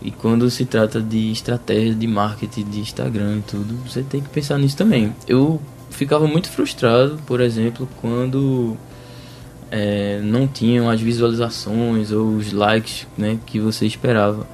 [0.03, 4.29] E quando se trata de estratégia de marketing, de Instagram e tudo, você tem que
[4.29, 5.13] pensar nisso também.
[5.27, 8.75] Eu ficava muito frustrado, por exemplo, quando
[9.69, 14.47] é, não tinham as visualizações ou os likes né, que você esperava.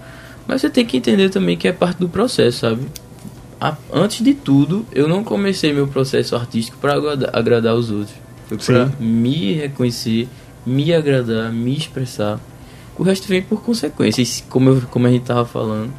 [0.47, 2.81] Mas você tem que entender também que é parte do processo, sabe?
[3.59, 8.15] A- antes de tudo, eu não comecei meu processo artístico para agradar, agradar os outros.
[8.47, 10.27] Foi para me reconhecer,
[10.65, 12.39] me agradar, me expressar.
[12.97, 14.23] O resto vem por consequência.
[14.23, 15.91] Se- como, eu- como a gente tava falando,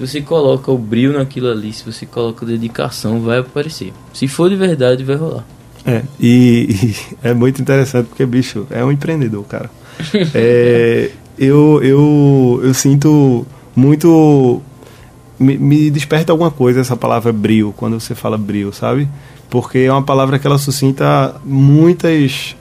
[0.00, 3.92] se você coloca o brilho naquilo ali, se você coloca dedicação, vai aparecer.
[4.14, 5.44] Se for de verdade, vai rolar.
[5.84, 6.96] É, e, e
[7.28, 9.70] é muito interessante porque, bicho, é um empreendedor, cara.
[10.34, 13.46] É, eu, eu, eu sinto
[13.76, 14.62] muito.
[15.38, 19.06] Me, me desperta alguma coisa essa palavra brilho, quando você fala brilho, sabe?
[19.50, 22.56] Porque é uma palavra que ela suscita muitas,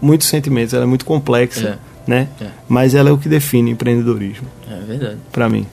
[0.00, 2.28] muitos sentimentos, ela é muito complexa, né?
[2.40, 2.46] É.
[2.68, 5.18] Mas ela é o que define empreendedorismo É verdade.
[5.32, 5.66] para mim.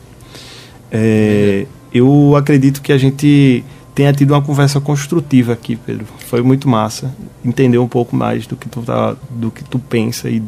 [0.92, 3.64] É, eu acredito que a gente
[3.96, 6.06] tenha tido uma conversa construtiva aqui, Pedro.
[6.28, 7.14] Foi muito massa
[7.44, 10.42] entender um pouco mais do que tu tá, do que tu pensa e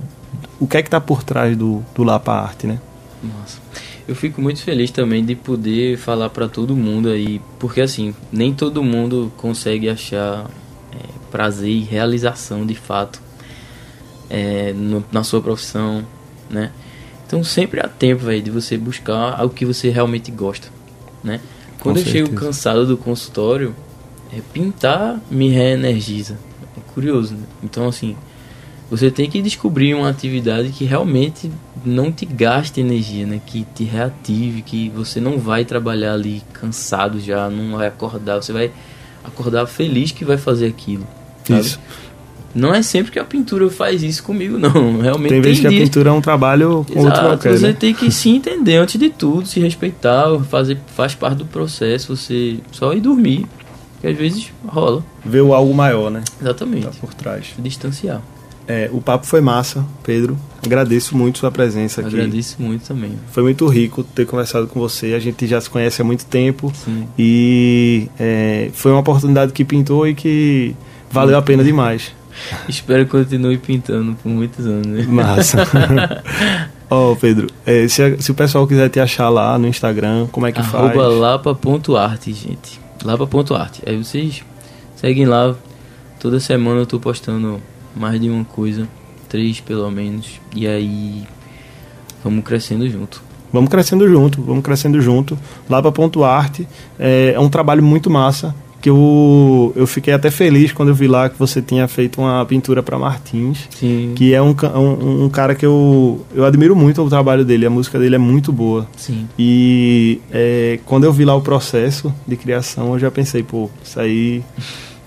[0.60, 2.80] o que é que tá por trás do, do Lapa Arte, né?
[3.24, 3.60] Nossa.
[4.08, 8.54] Eu fico muito feliz também de poder falar pra todo mundo aí, porque assim, nem
[8.54, 10.46] todo mundo consegue achar
[10.92, 10.98] é,
[11.32, 13.22] prazer e realização de fato
[14.30, 16.04] é, no- na sua profissão,
[16.50, 16.72] né?
[17.26, 20.68] Então sempre há tempo, velho, de você buscar o que você realmente gosta,
[21.24, 21.40] né?
[21.80, 22.46] Quando eu chego certeza.
[22.46, 23.76] cansado do consultório,
[24.32, 26.38] é, pintar me reenergiza.
[26.78, 27.44] É curioso, né?
[27.62, 28.16] Então assim,
[28.90, 31.52] você tem que descobrir uma atividade que realmente
[31.84, 33.42] não te gaste energia, né?
[33.46, 38.54] Que te reative, que você não vai trabalhar ali cansado já, não vai acordar, você
[38.54, 38.72] vai
[39.24, 41.08] acordar feliz que vai fazer aquilo.
[41.44, 41.62] sabe?
[41.62, 41.80] Isso.
[42.54, 45.00] Não é sempre que a pintura faz isso comigo, não.
[45.02, 47.74] Realmente Tem vezes que a pintura é um trabalho com outro Exato, qualquer, você né?
[47.74, 52.58] tem que se entender antes de tudo, se respeitar, fazer faz parte do processo, você
[52.72, 53.46] só ir dormir
[54.04, 55.02] que às vezes rola.
[55.24, 56.22] Ver o algo maior, né?
[56.42, 56.88] Exatamente.
[56.88, 57.54] Tá por trás.
[57.58, 58.22] Distanciar.
[58.68, 60.38] É, o papo foi massa, Pedro.
[60.66, 62.10] Agradeço muito sua presença aqui.
[62.16, 63.14] Agradeço muito também.
[63.32, 65.14] Foi muito rico ter conversado com você.
[65.14, 66.72] A gente já se conhece há muito tempo.
[66.76, 67.08] Sim.
[67.18, 70.76] E é, foi uma oportunidade que pintou e que
[71.10, 72.14] valeu a pena demais.
[72.68, 75.06] Espero que continue pintando por muitos anos, né?
[75.08, 75.68] Massa.
[76.90, 80.52] Ó, Pedro, é, se, se o pessoal quiser te achar lá no Instagram, como é
[80.52, 81.20] que Arroba faz?
[81.20, 82.80] lapa.arte, gente.
[83.04, 83.82] Lapa.arte.
[83.86, 84.44] Aí vocês
[84.96, 85.56] seguem lá.
[86.20, 87.60] Toda semana eu tô postando
[87.96, 88.88] mais de uma coisa.
[89.28, 90.40] Três pelo menos.
[90.56, 91.24] E aí
[92.24, 93.22] vamos crescendo junto.
[93.52, 95.38] Vamos crescendo junto, vamos crescendo junto.
[95.70, 96.68] Lá para Ponto Arte
[96.98, 98.56] é, é um trabalho muito massa.
[98.84, 102.46] Que eu, eu fiquei até feliz quando eu vi lá que você tinha feito uma
[102.46, 103.70] pintura para Martins.
[103.70, 104.12] Sim.
[104.14, 107.66] Que é um, um, um cara que eu, eu admiro muito o trabalho dele.
[107.66, 108.86] A música dele é muito boa.
[108.98, 109.26] Sim.
[109.40, 113.98] E é, quando eu vi lá o processo de criação, eu já pensei, pô, isso
[113.98, 114.44] aí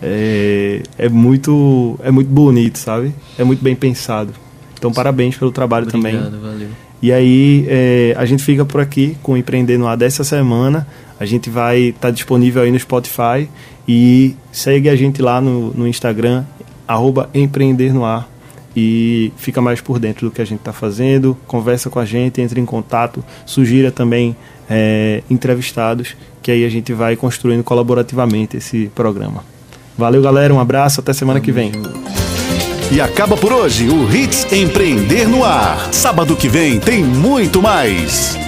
[0.02, 3.14] é, é muito é muito bonito, sabe?
[3.36, 4.32] É muito bem pensado.
[4.78, 6.16] Então, parabéns pelo trabalho também.
[6.16, 6.85] Obrigado, valeu.
[7.02, 10.86] E aí, é, a gente fica por aqui com o Empreender no Ar dessa semana.
[11.18, 13.48] A gente vai estar disponível aí no Spotify.
[13.86, 16.44] E segue a gente lá no, no Instagram,
[16.86, 18.28] arroba Empreender no Ar.
[18.76, 21.36] E fica mais por dentro do que a gente está fazendo.
[21.46, 23.24] Conversa com a gente, entre em contato.
[23.46, 24.36] Sugira também
[24.68, 29.44] é, entrevistados, que aí a gente vai construindo colaborativamente esse programa.
[29.96, 30.52] Valeu, galera.
[30.52, 31.00] Um abraço.
[31.00, 31.72] Até semana que vem.
[32.90, 35.92] E acaba por hoje o Hits Empreender no Ar.
[35.92, 38.45] Sábado que vem tem muito mais.